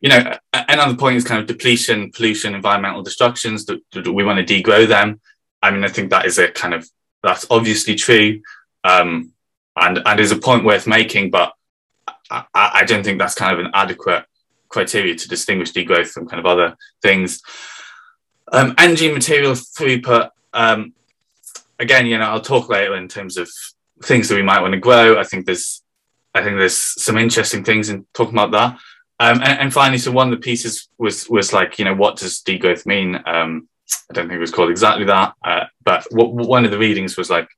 [0.00, 4.62] You know another point is kind of depletion pollution environmental destructions that, we want to
[4.62, 5.20] degrow them.
[5.62, 6.88] I mean i think that is a kind of
[7.22, 8.40] that's obviously true.
[8.84, 9.32] Um,
[9.76, 11.52] and and is a point worth making but
[12.30, 14.24] I, I don't think that's kind of an adequate
[14.68, 17.40] criteria to distinguish degrowth from kind of other things.
[18.52, 20.30] Um, energy material throughput.
[20.52, 20.92] Um,
[21.78, 23.50] again, you know, I'll talk later in terms of
[24.02, 25.18] things that we might want to grow.
[25.18, 25.82] I think there's,
[26.34, 28.78] I think there's some interesting things in talking about that.
[29.18, 32.16] Um, and, and, finally, so one of the pieces was was like, you know, what
[32.16, 33.14] does degrowth mean?
[33.24, 33.66] Um,
[34.10, 37.16] I don't think it was called exactly that, uh, but w- one of the readings
[37.16, 37.48] was like,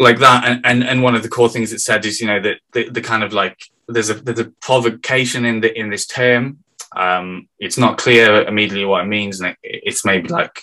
[0.00, 2.40] like that and, and and one of the core things it said is you know
[2.40, 6.06] that the, the kind of like there's a there's a provocation in the in this
[6.06, 6.58] term.
[6.96, 10.62] Um it's not clear immediately what it means and it, it's maybe like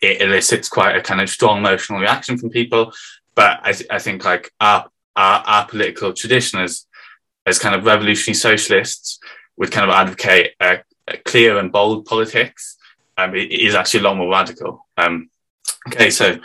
[0.00, 2.92] it elicits quite a kind of strong emotional reaction from people.
[3.34, 6.86] But i, th- I think like our, our, our political tradition as
[7.44, 9.20] as kind of revolutionary socialists
[9.58, 12.78] would kind of advocate a, a clear and bold politics
[13.18, 14.86] um, it, it is actually a lot more radical.
[14.96, 15.28] Um
[15.88, 16.38] okay so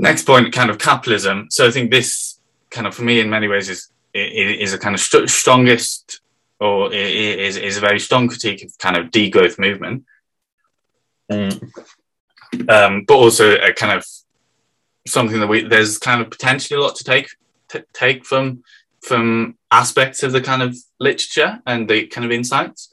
[0.00, 1.48] next point, kind of capitalism.
[1.50, 4.94] So I think this kind of, for me, in many ways, is is a kind
[4.94, 6.20] of st- strongest
[6.58, 10.04] or is is a very strong critique of kind of degrowth movement,
[11.30, 11.52] mm.
[12.68, 14.04] um, but also a kind of
[15.06, 17.28] something that we there's kind of potentially a lot to take
[17.70, 18.62] t- take from
[19.02, 22.90] from aspects of the kind of literature and the kind of insights.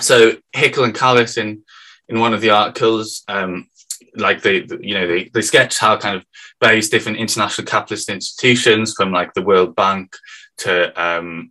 [0.00, 1.62] So Hickel and Kallis in
[2.08, 3.68] in one of the articles um,
[4.16, 6.24] like they, you know, they, they sketch how kind of
[6.60, 10.14] various different international capitalist institutions from like the World Bank
[10.58, 11.50] to, um,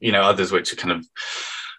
[0.00, 1.06] you know, others which are kind of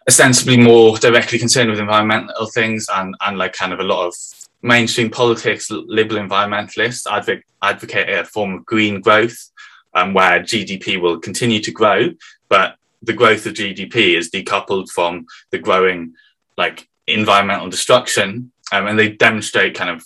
[0.08, 4.14] ostensibly more directly concerned with environmental things and, and like kind of a lot of
[4.62, 9.52] mainstream politics, liberal environmentalists advocate, advocate a form of green growth
[9.94, 12.10] um, where GDP will continue to grow,
[12.50, 16.14] but the growth of GDP is decoupled from the growing
[16.58, 18.52] like environmental destruction.
[18.72, 20.06] Um, and they demonstrate kind of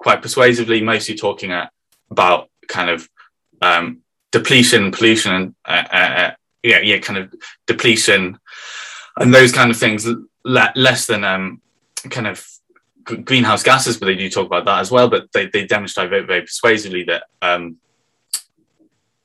[0.00, 1.70] quite persuasively, mostly talking at,
[2.10, 3.08] about kind of
[3.60, 3.98] um,
[4.32, 6.30] depletion, pollution, and uh, uh, uh,
[6.62, 7.32] yeah, yeah, kind of
[7.66, 8.38] depletion
[9.16, 10.08] and those kind of things.
[10.42, 11.60] Le- less than um,
[12.08, 12.46] kind of
[13.04, 15.08] greenhouse gases, but they do talk about that as well.
[15.08, 17.76] But they, they demonstrate very, very persuasively that, um,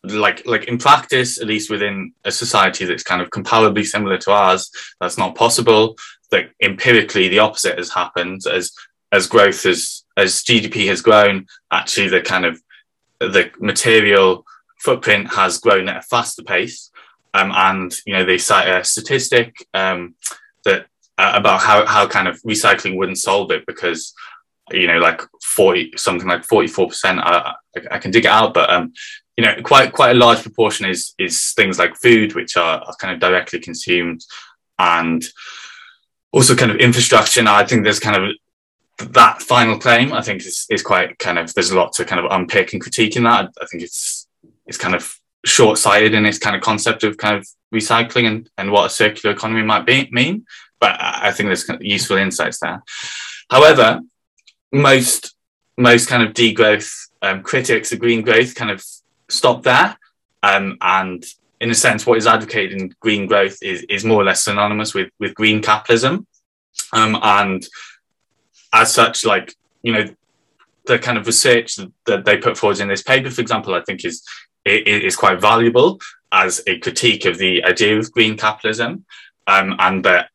[0.03, 4.31] like, like in practice, at least within a society that's kind of comparably similar to
[4.31, 5.95] ours, that's not possible.
[6.31, 8.73] That empirically, the opposite has happened as
[9.11, 12.61] as growth has as GDP has grown, actually the kind of
[13.19, 14.45] the material
[14.79, 16.91] footprint has grown at a faster pace.
[17.33, 20.15] Um, and you know they cite a statistic um,
[20.63, 24.13] that uh, about how how kind of recycling wouldn't solve it because
[24.71, 27.53] you know like 40 something like 44 percent I,
[27.91, 28.93] I, can dig it out but um
[29.37, 32.95] you know quite quite a large proportion is is things like food which are, are
[32.99, 34.25] kind of directly consumed
[34.79, 35.23] and
[36.31, 38.31] also kind of infrastructure i think there's kind of
[38.97, 42.23] that final claim i think is, is quite kind of there's a lot to kind
[42.23, 44.27] of unpick and critique in that i think it's
[44.65, 48.71] it's kind of short-sighted in its kind of concept of kind of recycling and, and
[48.71, 50.45] what a circular economy might be mean
[50.79, 52.81] but i think there's kind of useful insights there
[53.51, 53.99] however
[54.71, 55.35] most
[55.77, 58.83] most kind of degrowth um, critics of green growth kind of
[59.29, 59.97] stop there.
[60.43, 61.25] Um, and
[61.59, 64.93] in a sense, what is advocated in green growth is, is more or less synonymous
[64.93, 66.27] with, with green capitalism.
[66.93, 67.65] Um, and
[68.75, 70.05] as such, like, you know,
[70.85, 74.05] the kind of research that they put forward in this paper, for example, I think
[74.05, 74.21] is,
[74.65, 75.99] is quite valuable
[76.31, 79.05] as a critique of the idea of green capitalism
[79.47, 80.29] um, and that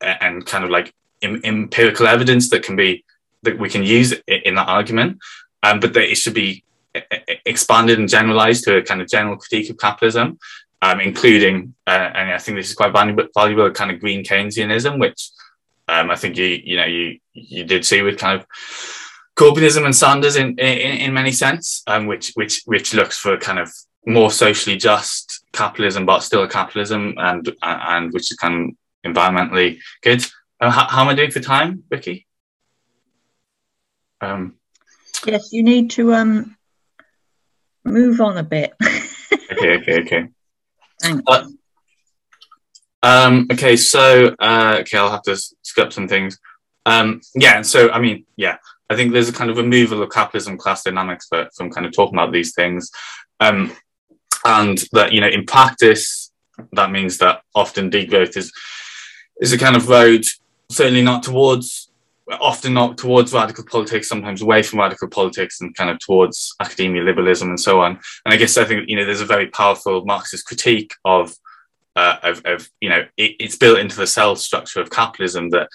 [0.00, 3.04] and kind of like empirical evidence that can be
[3.42, 5.18] that we can use in that argument,
[5.62, 6.62] um, but that it should be
[7.44, 10.38] expanded and generalized to a kind of general critique of capitalism,
[10.82, 14.98] um, including, uh, and I think this is quite valuable, valuable kind of green Keynesianism,
[15.00, 15.30] which
[15.88, 18.46] um, I think you you know you you did see with kind of
[19.36, 23.58] Corbynism and Sanders in in, in many sense, um, which which which looks for kind
[23.58, 23.72] of
[24.06, 29.78] more socially just capitalism, but still a capitalism, and and which is kind of environmentally
[30.02, 30.24] good.
[30.60, 32.26] Uh, how, how am I doing for time, Vicky?
[34.20, 34.54] Um,
[35.26, 36.56] yes, you need to um,
[37.84, 38.72] move on a bit.
[39.52, 40.28] okay, okay, okay.
[41.02, 41.22] Thanks.
[41.26, 41.44] Uh,
[43.06, 46.40] um, okay, so uh, okay, I'll have to skip some things.
[46.86, 48.56] Um, yeah, so I mean, yeah,
[48.90, 52.16] I think there's a kind of removal of capitalism class dynamics from kind of talking
[52.16, 52.90] about these things,
[53.38, 53.72] um,
[54.44, 56.32] and that you know, in practice,
[56.72, 58.52] that means that often degrowth is
[59.40, 60.24] is a kind of road,
[60.68, 61.92] certainly not towards
[62.40, 67.04] often not towards radical politics, sometimes away from radical politics and kind of towards academia
[67.04, 68.00] liberalism and so on.
[68.24, 71.32] And I guess I think you know there's a very powerful Marxist critique of
[71.96, 75.68] uh, of, of, you know it, it's built into the cell structure of capitalism that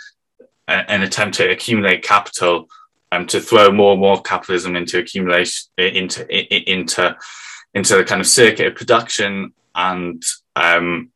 [0.68, 2.68] an attempt to accumulate capital
[3.12, 6.26] um, to throw more and more capitalism into accumulation into
[6.72, 7.18] into
[7.74, 10.24] into the kind of circuit of production and
[10.56, 11.12] um,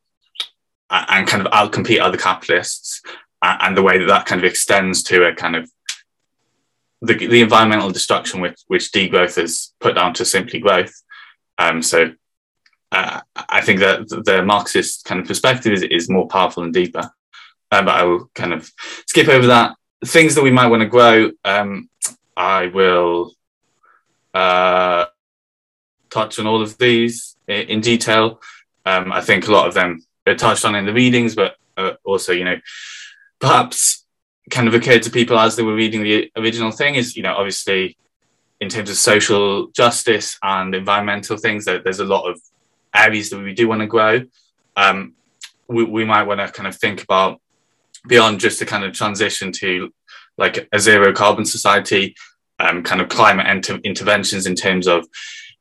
[0.90, 3.02] and kind of outcompete other capitalists
[3.42, 5.70] and the way that that kind of extends to a kind of
[7.02, 10.94] the, the environmental destruction which, which degrowth is put down to simply growth.
[11.58, 12.14] Um, so
[12.96, 17.12] uh, I think that the Marxist kind of perspective is, is more powerful and deeper.
[17.72, 18.72] Um, but I will kind of
[19.06, 19.76] skip over that.
[20.06, 21.90] Things that we might want to grow, um,
[22.38, 23.34] I will
[24.34, 25.06] uh,
[26.10, 28.42] touch on all of these in, in detail.
[28.86, 31.94] Um, I think a lot of them are touched on in the readings, but uh,
[32.06, 32.60] also, you know,
[33.40, 34.06] perhaps
[34.52, 37.36] kind of occurred to people as they were reading the original thing is, you know,
[37.36, 37.98] obviously
[38.62, 42.40] in terms of social justice and environmental things, there's a lot of
[42.98, 44.24] areas that we do want to grow.
[44.76, 45.14] Um,
[45.68, 47.42] we, we might want to kind of think about
[48.08, 49.94] beyond just a kind of transition to
[50.38, 52.16] like a zero carbon society,
[52.60, 55.08] um, kind of climate inter- interventions in terms of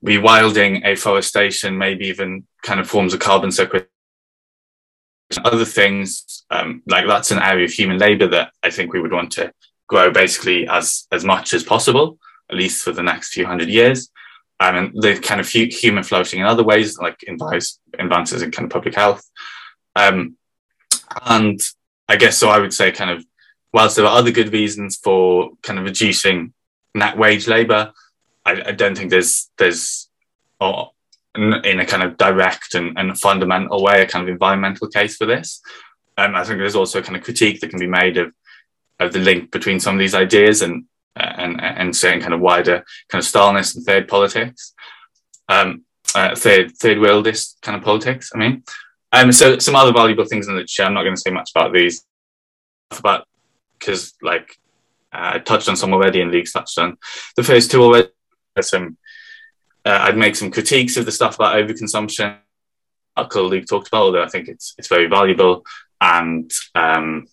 [0.05, 3.89] rewilding, afforestation, maybe even kind of forms of carbon sequestration
[5.45, 9.13] other things um, like that's an area of human labor that I think we would
[9.13, 9.53] want to
[9.87, 12.19] grow basically as as much as possible,
[12.51, 14.11] at least for the next few hundred years.
[14.61, 17.39] Um, and the kind of human flourishing in other ways, like in
[17.99, 19.29] advances in kind of public health.
[19.97, 20.37] Um,
[21.23, 21.61] and
[22.09, 22.49] I guess so.
[22.49, 23.25] I would say kind of
[23.73, 26.53] whilst there are other good reasons for kind of reducing
[26.95, 27.93] net wage labor,
[28.45, 30.09] I, I don't think there's there's
[30.61, 30.93] or
[31.35, 35.27] in a kind of direct and, and fundamental way, a kind of environmental case for
[35.27, 35.61] this.
[36.17, 38.33] Um, I think there's also a kind of critique that can be made of
[39.01, 40.85] of the link between some of these ideas and
[41.17, 44.75] and and certain kind of wider kind of Stalinist and third politics,
[45.49, 48.31] um, uh, third third worldist kind of politics.
[48.35, 48.65] I mean,
[49.13, 50.85] um, so some other valuable things in the literature.
[50.85, 52.05] I'm not going to say much about these,
[52.91, 53.27] about
[53.79, 54.57] because like
[55.13, 56.97] uh, I touched on some already, and Luke's touched on
[57.37, 58.09] the first two already.
[58.61, 58.97] Some
[59.85, 62.39] uh, I'd make some critiques of the stuff about overconsumption.
[63.17, 65.65] Article Luke talked about, although I think it's it's very valuable.
[66.01, 67.27] And um,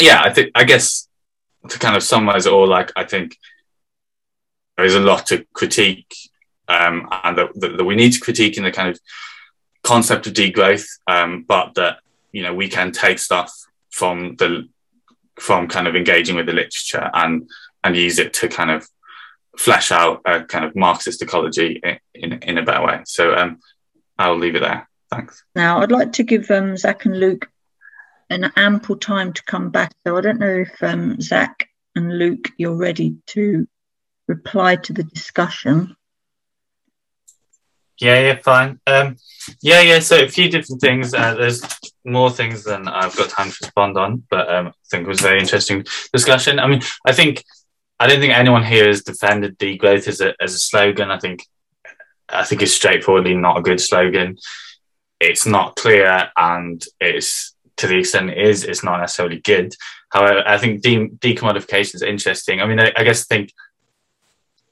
[0.00, 1.08] yeah, I think I guess
[1.68, 3.36] to kind of summarize it all, like I think
[4.76, 6.14] there is a lot to critique,
[6.68, 8.98] um, and that, that, we need to critique in the kind of
[9.82, 11.98] concept of degrowth, um, but that
[12.32, 13.52] you know we can take stuff
[13.90, 14.68] from the
[15.38, 17.48] from kind of engaging with the literature and
[17.84, 18.86] and use it to kind of
[19.56, 23.00] flesh out a kind of Marxist ecology in, in, in a better way.
[23.06, 23.60] So um,
[24.18, 24.88] I'll leave it there.
[25.10, 25.42] Thanks.
[25.54, 27.50] Now, I'd like to give um, Zach and Luke
[28.30, 29.92] an ample time to come back.
[30.06, 33.66] So I don't know if um, Zach and Luke, you're ready to
[34.28, 35.96] reply to the discussion.
[37.98, 38.78] Yeah, yeah, fine.
[38.86, 39.16] Um,
[39.62, 40.00] yeah, yeah.
[40.00, 41.14] So a few different things.
[41.14, 41.62] Uh, there's
[42.04, 45.20] more things than I've got time to respond on, but um, I think it was
[45.20, 46.58] a very interesting discussion.
[46.58, 47.42] I mean, I think
[47.98, 51.10] I don't think anyone here has defended degrowth as a as a slogan.
[51.10, 51.46] I think
[52.28, 54.36] I think it's straightforwardly not a good slogan.
[55.18, 59.74] It's not clear, and it's to the extent it is, it's not necessarily good.
[60.10, 62.60] However, I think de- decommodification is interesting.
[62.60, 63.52] I mean, I, I guess I think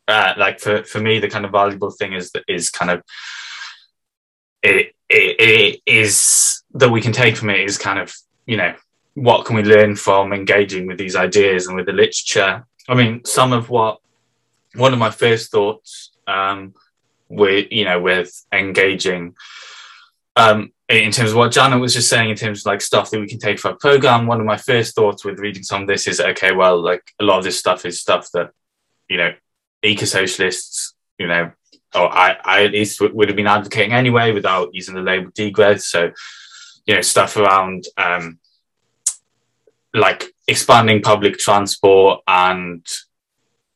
[0.09, 3.03] uh, like for, for me, the kind of valuable thing is that is kind of
[4.63, 8.15] it, it, it is that we can take from it is kind of
[8.47, 8.75] you know
[9.15, 12.67] what can we learn from engaging with these ideas and with the literature.
[12.89, 14.01] I mean, some of what
[14.75, 16.75] one of my first thoughts um,
[17.29, 19.35] with you know with engaging
[20.37, 23.21] um, in terms of what Janet was just saying, in terms of like stuff that
[23.21, 25.89] we can take for our program, one of my first thoughts with reading some of
[25.89, 28.51] this is okay, well, like a lot of this stuff is stuff that,
[29.09, 29.33] you know,
[29.83, 31.51] eco socialists, you know,
[31.95, 35.31] or I, I at least w- would have been advocating anyway without using the label
[35.31, 35.83] degrowth.
[35.83, 36.13] So,
[36.87, 38.39] you know, stuff around um,
[39.95, 42.87] like expanding public transport and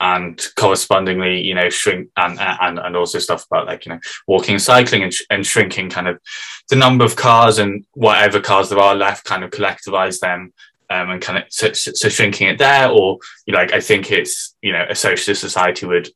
[0.00, 4.58] and correspondingly, you know, shrink and and and also stuff about like you know walking
[4.58, 6.20] cycling and, sh- and shrinking kind of
[6.68, 10.52] the number of cars and whatever cars there are left, kind of collectivize them
[10.90, 14.10] um, and kind of so, so, shrinking it there, or you know, like I think
[14.10, 16.08] it's you know a socialist society would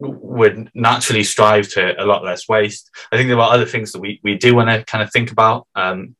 [0.00, 2.90] would naturally strive to a lot less waste.
[3.10, 5.32] I think there are other things that we we do want to kind of think
[5.32, 5.66] about.
[5.74, 6.16] Um,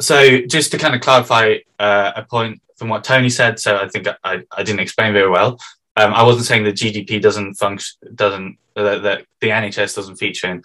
[0.00, 3.86] so just to kind of clarify uh, a point from what Tony said, so I
[3.86, 5.56] think I, I didn't explain very well.
[5.94, 10.62] Um, I wasn't saying that GDP doesn't function, doesn't that the NHS doesn't feature in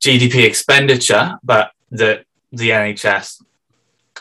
[0.00, 3.42] GDP expenditure, but that the NHS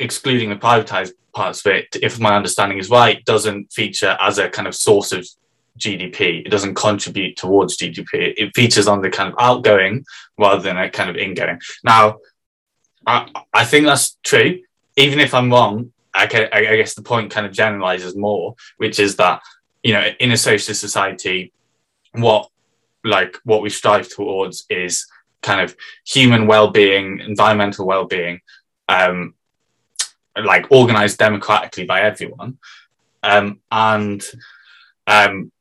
[0.01, 4.49] excluding the privatized parts of it, if my understanding is right, doesn't feature as a
[4.49, 5.25] kind of source of
[5.79, 6.45] GDP.
[6.45, 8.33] It doesn't contribute towards GDP.
[8.35, 10.03] It features on the kind of outgoing
[10.37, 11.61] rather than a kind of ingoing.
[11.81, 12.17] Now,
[13.07, 14.59] I, I think that's true.
[14.97, 19.17] Even if I'm wrong, I, I guess the point kind of generalizes more, which is
[19.17, 19.41] that,
[19.83, 21.51] you know, in a socialist society,
[22.13, 22.49] what
[23.03, 25.05] like what we strive towards is
[25.41, 28.39] kind of human well-being, environmental well-being,
[28.89, 29.35] um,
[30.41, 32.57] like organized democratically by everyone.
[33.21, 34.23] Um, and
[35.07, 35.51] um,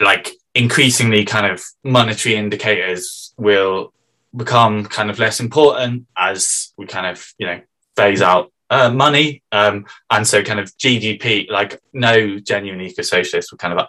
[0.00, 3.92] like increasingly kind of monetary indicators will
[4.34, 7.60] become kind of less important as we kind of you know
[7.96, 13.60] phase out uh, money um, and so kind of gdp like no genuine eco-socialist would
[13.60, 13.86] kind of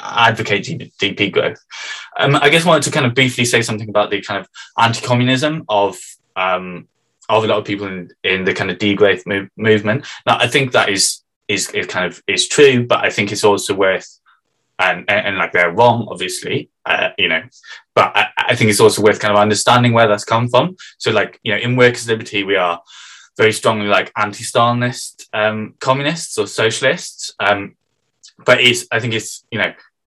[0.00, 1.58] advocate gdp growth
[2.18, 4.48] um, i guess I wanted to kind of briefly say something about the kind of
[4.78, 5.98] anti-communism of
[6.36, 6.86] um,
[7.28, 10.06] of a lot of people in, in the kind of degrowth move, movement.
[10.26, 13.44] Now, I think that is, is is kind of is true, but I think it's
[13.44, 14.18] also worth
[14.78, 17.42] and and, and like they're wrong, obviously, uh, you know.
[17.94, 20.76] But I, I, think it's also worth kind of understanding where that's come from.
[20.98, 22.80] So, like you know, in Workers' Liberty, we are
[23.38, 27.32] very strongly like anti-Stalinist um, communists or socialists.
[27.40, 27.76] Um,
[28.44, 29.72] but it's I think it's you know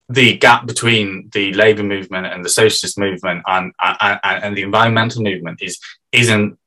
[0.10, 5.24] the gap between the labor movement and the socialist movement and, and, and the environmental
[5.24, 5.80] movement is
[6.12, 6.60] isn't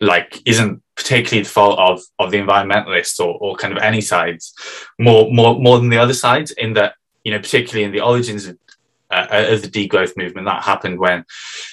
[0.00, 4.52] like isn't particularly the fault of of the environmentalists or, or kind of any sides
[4.98, 6.94] more more more than the other sides in that
[7.24, 8.58] you know particularly in the origins of,
[9.10, 11.24] uh, of the degrowth movement that happened when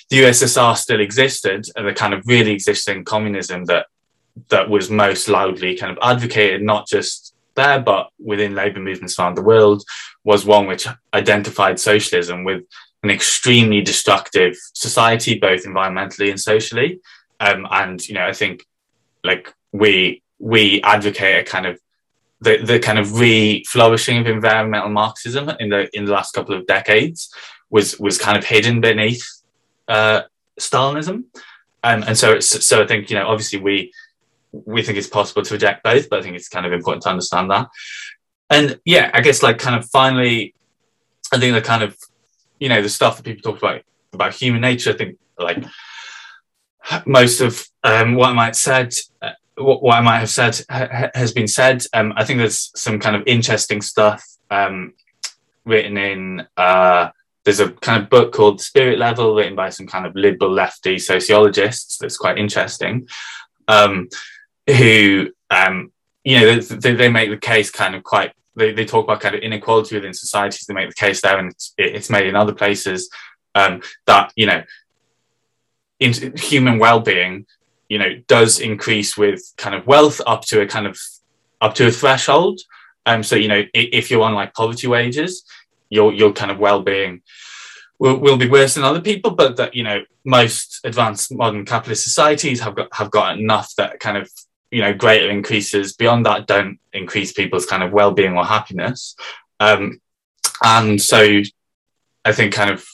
[0.09, 3.88] the USSR still existed and the kind of really existing communism that
[4.50, 9.36] that was most loudly kind of advocated not just there but within labor movements around
[9.36, 9.84] the world
[10.24, 12.64] was one which identified socialism with
[13.04, 17.02] an extremely destructive society both environmentally and socially.
[17.40, 18.66] Um, and you know, I think
[19.24, 21.80] like we we advocate a kind of
[22.40, 26.66] the, the kind of re-flourishing of environmental Marxism in the in the last couple of
[26.66, 27.30] decades
[27.70, 29.26] was was kind of hidden beneath
[29.88, 30.22] uh,
[30.60, 31.26] Stalinism,
[31.84, 33.92] um, and so so I think you know obviously we
[34.54, 37.10] we think it's possible to reject both, but I think it's kind of important to
[37.10, 37.68] understand that.
[38.49, 40.54] And yeah, I guess like kind of finally,
[41.34, 41.97] I think the kind of
[42.60, 43.82] you know the stuff that people talk about
[44.14, 44.91] about human nature.
[44.91, 45.64] I think like
[47.06, 51.10] most of um, what I might said, uh, what, what, I might have said ha-
[51.14, 51.84] has been said.
[51.93, 54.93] Um, I think there's some kind of interesting stuff um,
[55.66, 56.47] written in.
[56.56, 57.10] Uh,
[57.43, 60.99] there's a kind of book called Spirit Level, written by some kind of liberal lefty
[60.99, 61.97] sociologists.
[61.97, 63.08] That's quite interesting.
[63.68, 64.10] Um,
[64.68, 65.91] who um,
[66.24, 68.34] you know they, they, make the case kind of quite.
[68.55, 70.66] They, they talk about kind of inequality within societies.
[70.68, 73.09] They make the case there, and it's, it's made in other places
[73.55, 74.64] um, that you know
[75.99, 77.45] in human well-being
[77.93, 80.99] you know, does increase with kind of wealth up to a kind of
[81.61, 82.59] up to a threshold.
[83.05, 85.43] Um, so you know, if you're on like poverty wages,
[85.89, 87.22] your your kind of well-being
[87.99, 89.32] will, will be worse than other people.
[89.32, 93.99] But that you know, most advanced modern capitalist societies have got have got enough that
[93.99, 94.28] kind of
[94.74, 99.15] you know greater increases beyond that don't increase people's kind of well-being or happiness.
[99.59, 100.01] Um,
[100.63, 101.41] and so,
[102.26, 102.86] I think kind of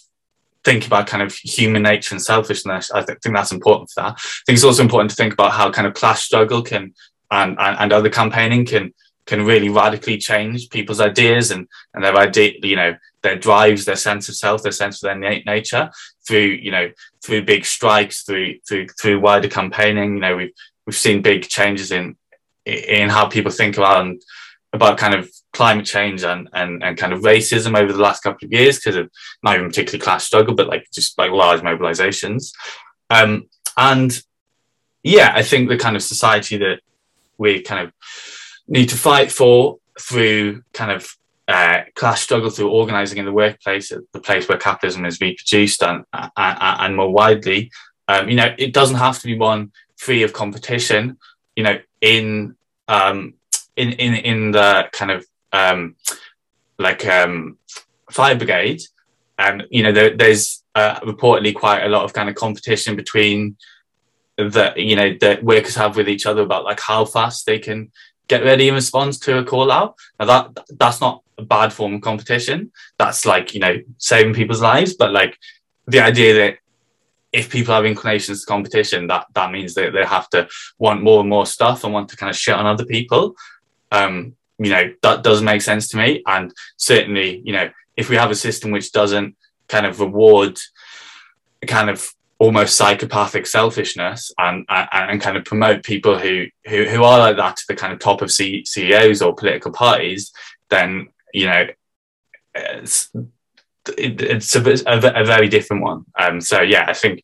[0.64, 2.92] think about kind of human nature and selfishness.
[2.92, 4.14] I think that's important for that.
[4.14, 6.94] I think it's also important to think about how kind of class struggle can
[7.32, 8.94] and, and, and other campaigning can
[9.26, 13.96] can really radically change people's ideas and, and their idea, you know, their drives, their
[13.96, 15.92] sense of self, their sense of their na- nature
[16.28, 16.90] through, you know,
[17.24, 20.16] through big strikes, through through through wider campaigning.
[20.16, 20.54] You know, we've
[20.90, 22.18] we've seen big changes in
[22.66, 24.20] in how people think about and
[24.74, 28.44] about kind of climate change and, and, and kind of racism over the last couple
[28.44, 29.10] of years because of
[29.44, 32.54] not even particularly class struggle, but like just like large mobilizations.
[33.12, 34.20] Um, and
[35.04, 36.80] yeah, I think the kind of society that
[37.38, 37.94] we kind of
[38.68, 41.08] need to fight for through kind of
[41.48, 46.04] uh, class struggle, through organizing in the workplace, the place where capitalism is reproduced and,
[46.14, 47.72] and, and more widely.
[48.08, 51.18] Um, you know, it doesn't have to be one free of competition.
[51.56, 52.56] You know, in
[52.88, 53.36] um,
[53.76, 55.96] in in in the kind of um,
[56.80, 57.58] like um,
[58.10, 58.82] fire brigade,
[59.38, 63.58] and you know there, there's uh, reportedly quite a lot of kind of competition between
[64.38, 67.92] that you know that workers have with each other about like how fast they can
[68.28, 69.96] get ready in response to a call out.
[70.20, 72.72] Now that that's not a bad form of competition.
[72.98, 75.38] That's like you know saving people's lives, but like
[75.88, 76.58] the idea that
[77.32, 81.20] if people have inclinations to competition, that that means that they have to want more
[81.22, 83.36] and more stuff and want to kind of shit on other people
[83.92, 86.22] um, you know, that does make sense to me.
[86.28, 89.36] And certainly, you know, if we have a system which doesn't
[89.68, 90.60] kind of reward
[91.68, 92.10] kind of
[92.40, 97.38] almost psychopathic selfishness and, and, and kind of promote people who, who, who are like
[97.38, 100.32] that to the kind of top of C- CEOs or political parties,
[100.70, 101.68] then, you know,
[103.98, 106.06] it, it's a, a, a, very different one.
[106.20, 107.24] Um, so yeah, I think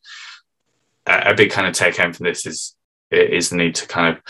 [1.06, 2.74] a, a big kind of take home from this is,
[3.10, 4.22] is the need to kind of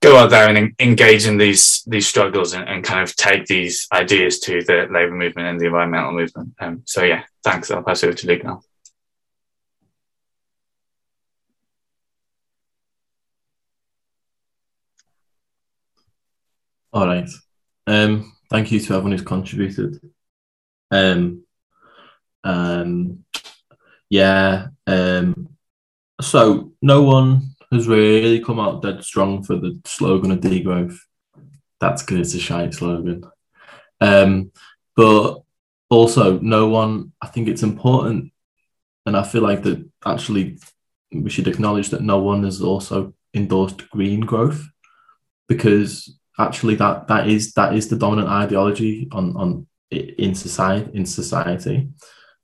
[0.00, 3.86] go out there and engage in these these struggles and, and, kind of take these
[3.92, 6.52] ideas to the labour movement and the environmental movement.
[6.60, 7.70] Um, so yeah, thanks.
[7.70, 8.62] I'll pass over to Luke now.
[16.92, 17.28] All right.
[17.86, 19.98] Um, thank you to everyone who's contributed.
[20.90, 21.44] Um,
[22.44, 23.24] um,
[24.10, 24.68] yeah.
[24.86, 25.48] Um,
[26.20, 30.98] so no one has really come out dead strong for the slogan of degrowth.
[31.80, 32.20] That's good.
[32.20, 33.24] It's a shite slogan.
[34.00, 34.52] Um,
[34.94, 35.42] but
[35.88, 38.32] also, no one, I think it's important,
[39.06, 40.58] and I feel like that actually
[41.12, 44.66] we should acknowledge that no one has also endorsed green growth
[45.48, 51.04] because actually that that is that is the dominant ideology on on in society in
[51.04, 51.88] society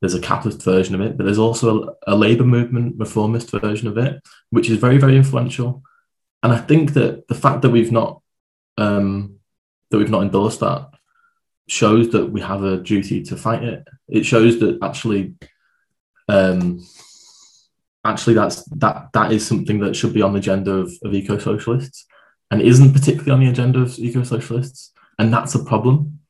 [0.00, 3.88] there's a capitalist version of it, but there's also a, a labour movement reformist version
[3.88, 5.82] of it, which is very, very influential.
[6.42, 8.22] And I think that the fact that we've not
[8.76, 9.38] um,
[9.90, 10.90] that we've not endorsed that
[11.68, 13.86] shows that we have a duty to fight it.
[14.08, 15.34] It shows that actually,
[16.28, 16.84] um,
[18.04, 21.38] actually, that's that that is something that should be on the agenda of, of eco
[21.38, 22.06] socialists,
[22.50, 26.20] and isn't particularly on the agenda of eco socialists, and that's a problem.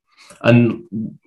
[0.42, 1.18] And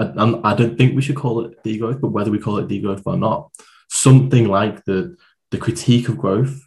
[0.00, 3.02] I, I don't think we should call it degrowth, but whether we call it degrowth
[3.04, 3.50] or not,
[3.88, 5.16] something like the
[5.50, 6.66] the critique of growth,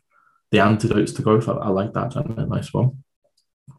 [0.51, 1.47] the antidotes to growth.
[1.47, 2.49] I, I like that, Janet.
[2.49, 3.03] Nice one.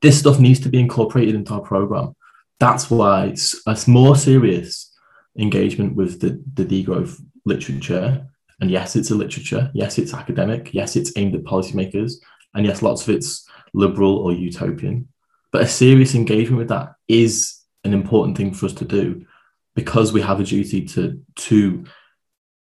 [0.03, 2.17] This stuff needs to be incorporated into our program.
[2.59, 4.93] That's why it's a more serious
[5.39, 8.27] engagement with the, the degrowth literature.
[8.61, 9.71] And yes, it's a literature.
[9.75, 10.73] Yes, it's academic.
[10.73, 12.15] Yes, it's aimed at policymakers.
[12.55, 15.09] And yes, lots of it's liberal or utopian.
[15.53, 19.27] But a serious engagement with that is an important thing for us to do
[19.75, 21.85] because we have a duty to to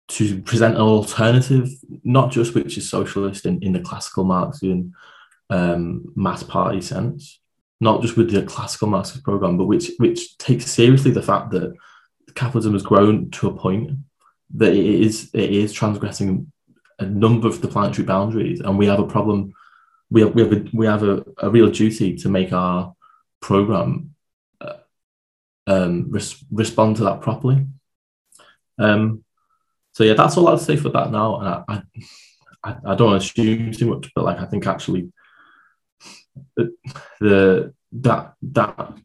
[0.09, 1.69] to present an alternative,
[2.03, 4.93] not just which is socialist in, in the classical Marxian
[5.49, 7.39] um, mass party sense,
[7.81, 11.73] not just with the classical Marxist program, but which which takes seriously the fact that
[12.35, 13.91] capitalism has grown to a point
[14.55, 16.51] that it is it is transgressing
[16.99, 19.53] a number of the planetary boundaries, and we have a problem.
[20.09, 22.95] We have we have a, we have a, a real duty to make our
[23.41, 24.15] program
[25.68, 27.65] um, res- respond to that properly.
[28.80, 29.24] Um,
[29.91, 31.39] so yeah, that's all I'd say for that now.
[31.39, 31.82] And I,
[32.63, 35.11] I, I don't assume too much, but like I think actually
[36.55, 38.97] the, that that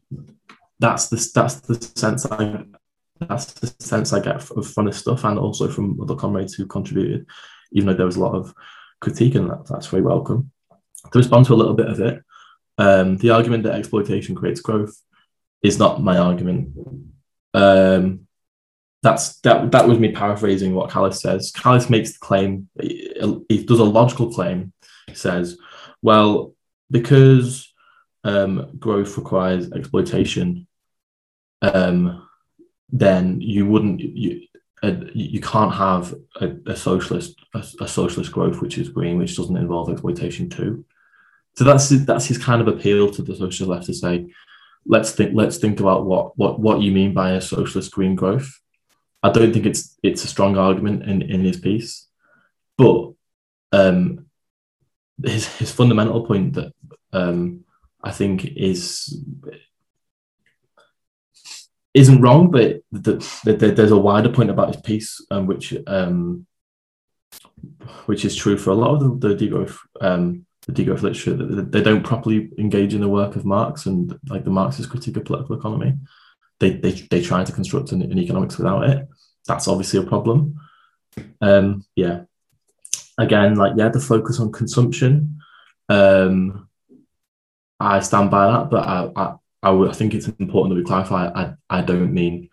[0.79, 2.65] that's the that's the sense I
[3.19, 7.25] that's the sense I get of this stuff, and also from other comrades who contributed.
[7.71, 8.53] Even though there was a lot of
[9.01, 10.51] critique, and that, that's very welcome.
[11.11, 12.21] To respond to a little bit of it,
[12.77, 14.95] um, the argument that exploitation creates growth
[15.63, 16.77] is not my argument.
[17.53, 18.27] Um,
[19.01, 19.71] that's that.
[19.71, 21.51] That was me paraphrasing what Kallis says.
[21.51, 22.69] Kallis makes the claim.
[22.81, 24.71] He does a logical claim.
[25.07, 25.57] He says,
[26.01, 26.53] "Well,
[26.89, 27.73] because
[28.23, 30.67] um, growth requires exploitation,
[31.61, 32.27] um,
[32.89, 34.47] then you wouldn't you
[34.81, 39.35] uh, you can't have a, a socialist a, a, socialist growth which is green, which
[39.35, 40.85] doesn't involve exploitation too."
[41.55, 44.27] So that's that's his kind of appeal to the social left to say,
[44.85, 48.59] let's think let's think about what what what you mean by a socialist green growth.
[49.21, 52.07] I don't think it's it's a strong argument in in his piece,
[52.77, 53.13] but
[53.71, 54.25] um,
[55.23, 56.73] his his fundamental point that
[57.13, 57.63] um,
[58.03, 59.17] I think is
[61.93, 65.73] isn't wrong, but the, the, the, there's a wider point about his piece, um, which
[65.87, 66.45] um,
[68.05, 71.33] which is true for a lot of the, the degrowth um, the degrowth literature.
[71.35, 75.25] They don't properly engage in the work of Marx and like the Marxist critique of
[75.25, 75.95] political economy.
[76.59, 79.07] They they, they try to construct an, an economics without it.
[79.47, 80.59] That's obviously a problem.
[81.41, 82.23] Um, yeah.
[83.17, 85.39] Again, like yeah, the focus on consumption.
[85.89, 86.69] Um,
[87.79, 90.85] I stand by that, but I, I, I, would, I think it's important that we
[90.85, 91.27] clarify.
[91.27, 92.49] I, I don't mean,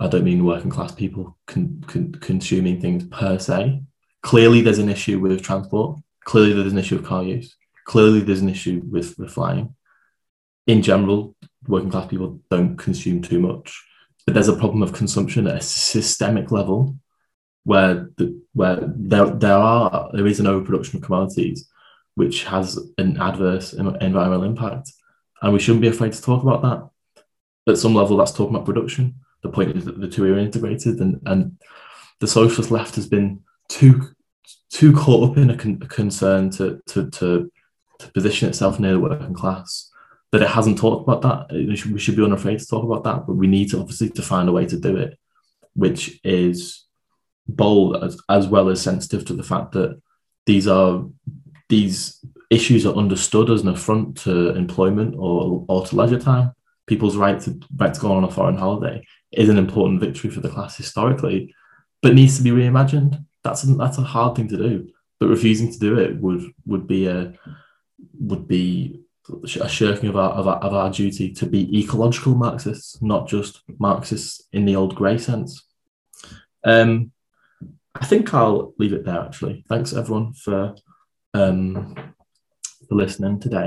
[0.00, 3.82] I don't mean working class people con, con, consuming things per se.
[4.22, 6.00] Clearly, there's an issue with transport.
[6.24, 7.56] Clearly, there's an issue of car use.
[7.84, 9.74] Clearly, there's an issue with, with flying.
[10.66, 11.34] In general,
[11.66, 13.82] working class people don't consume too much,
[14.24, 16.96] but there's a problem of consumption at a systemic level
[17.64, 21.68] where the, where there there are there is an overproduction of commodities
[22.14, 24.92] which has an adverse environmental impact.
[25.40, 27.72] And we shouldn't be afraid to talk about that.
[27.72, 29.14] At some level, that's talking about production.
[29.42, 31.58] The point is that the two are integrated, and, and
[32.20, 34.10] the socialist left has been too
[34.70, 37.50] too caught up in a, con- a concern to, to, to,
[37.98, 39.90] to position itself near the working class
[40.32, 41.54] that it hasn't talked about that.
[41.54, 44.08] We should, we should be unafraid to talk about that, but we need to obviously
[44.10, 45.18] to find a way to do it,
[45.74, 46.86] which is
[47.46, 50.00] bold as, as well as sensitive to the fact that
[50.46, 51.04] these are
[51.68, 56.52] these issues are understood as an affront to employment or, or to leisure time.
[56.86, 60.40] People's right to right to go on a foreign holiday is an important victory for
[60.40, 61.54] the class historically,
[62.00, 63.24] but needs to be reimagined.
[63.44, 64.88] That's a, that's a hard thing to do.
[65.18, 67.34] But refusing to do it would would be a
[68.18, 69.02] would be
[69.60, 73.62] a shirking of our, of our, of our duty to be ecological Marxists, not just
[73.78, 75.64] Marxists in the old grey sense.
[76.64, 77.12] Um,
[77.94, 79.20] I think I'll leave it there.
[79.20, 80.74] Actually, thanks everyone for
[81.34, 81.94] um,
[82.88, 83.66] for listening today.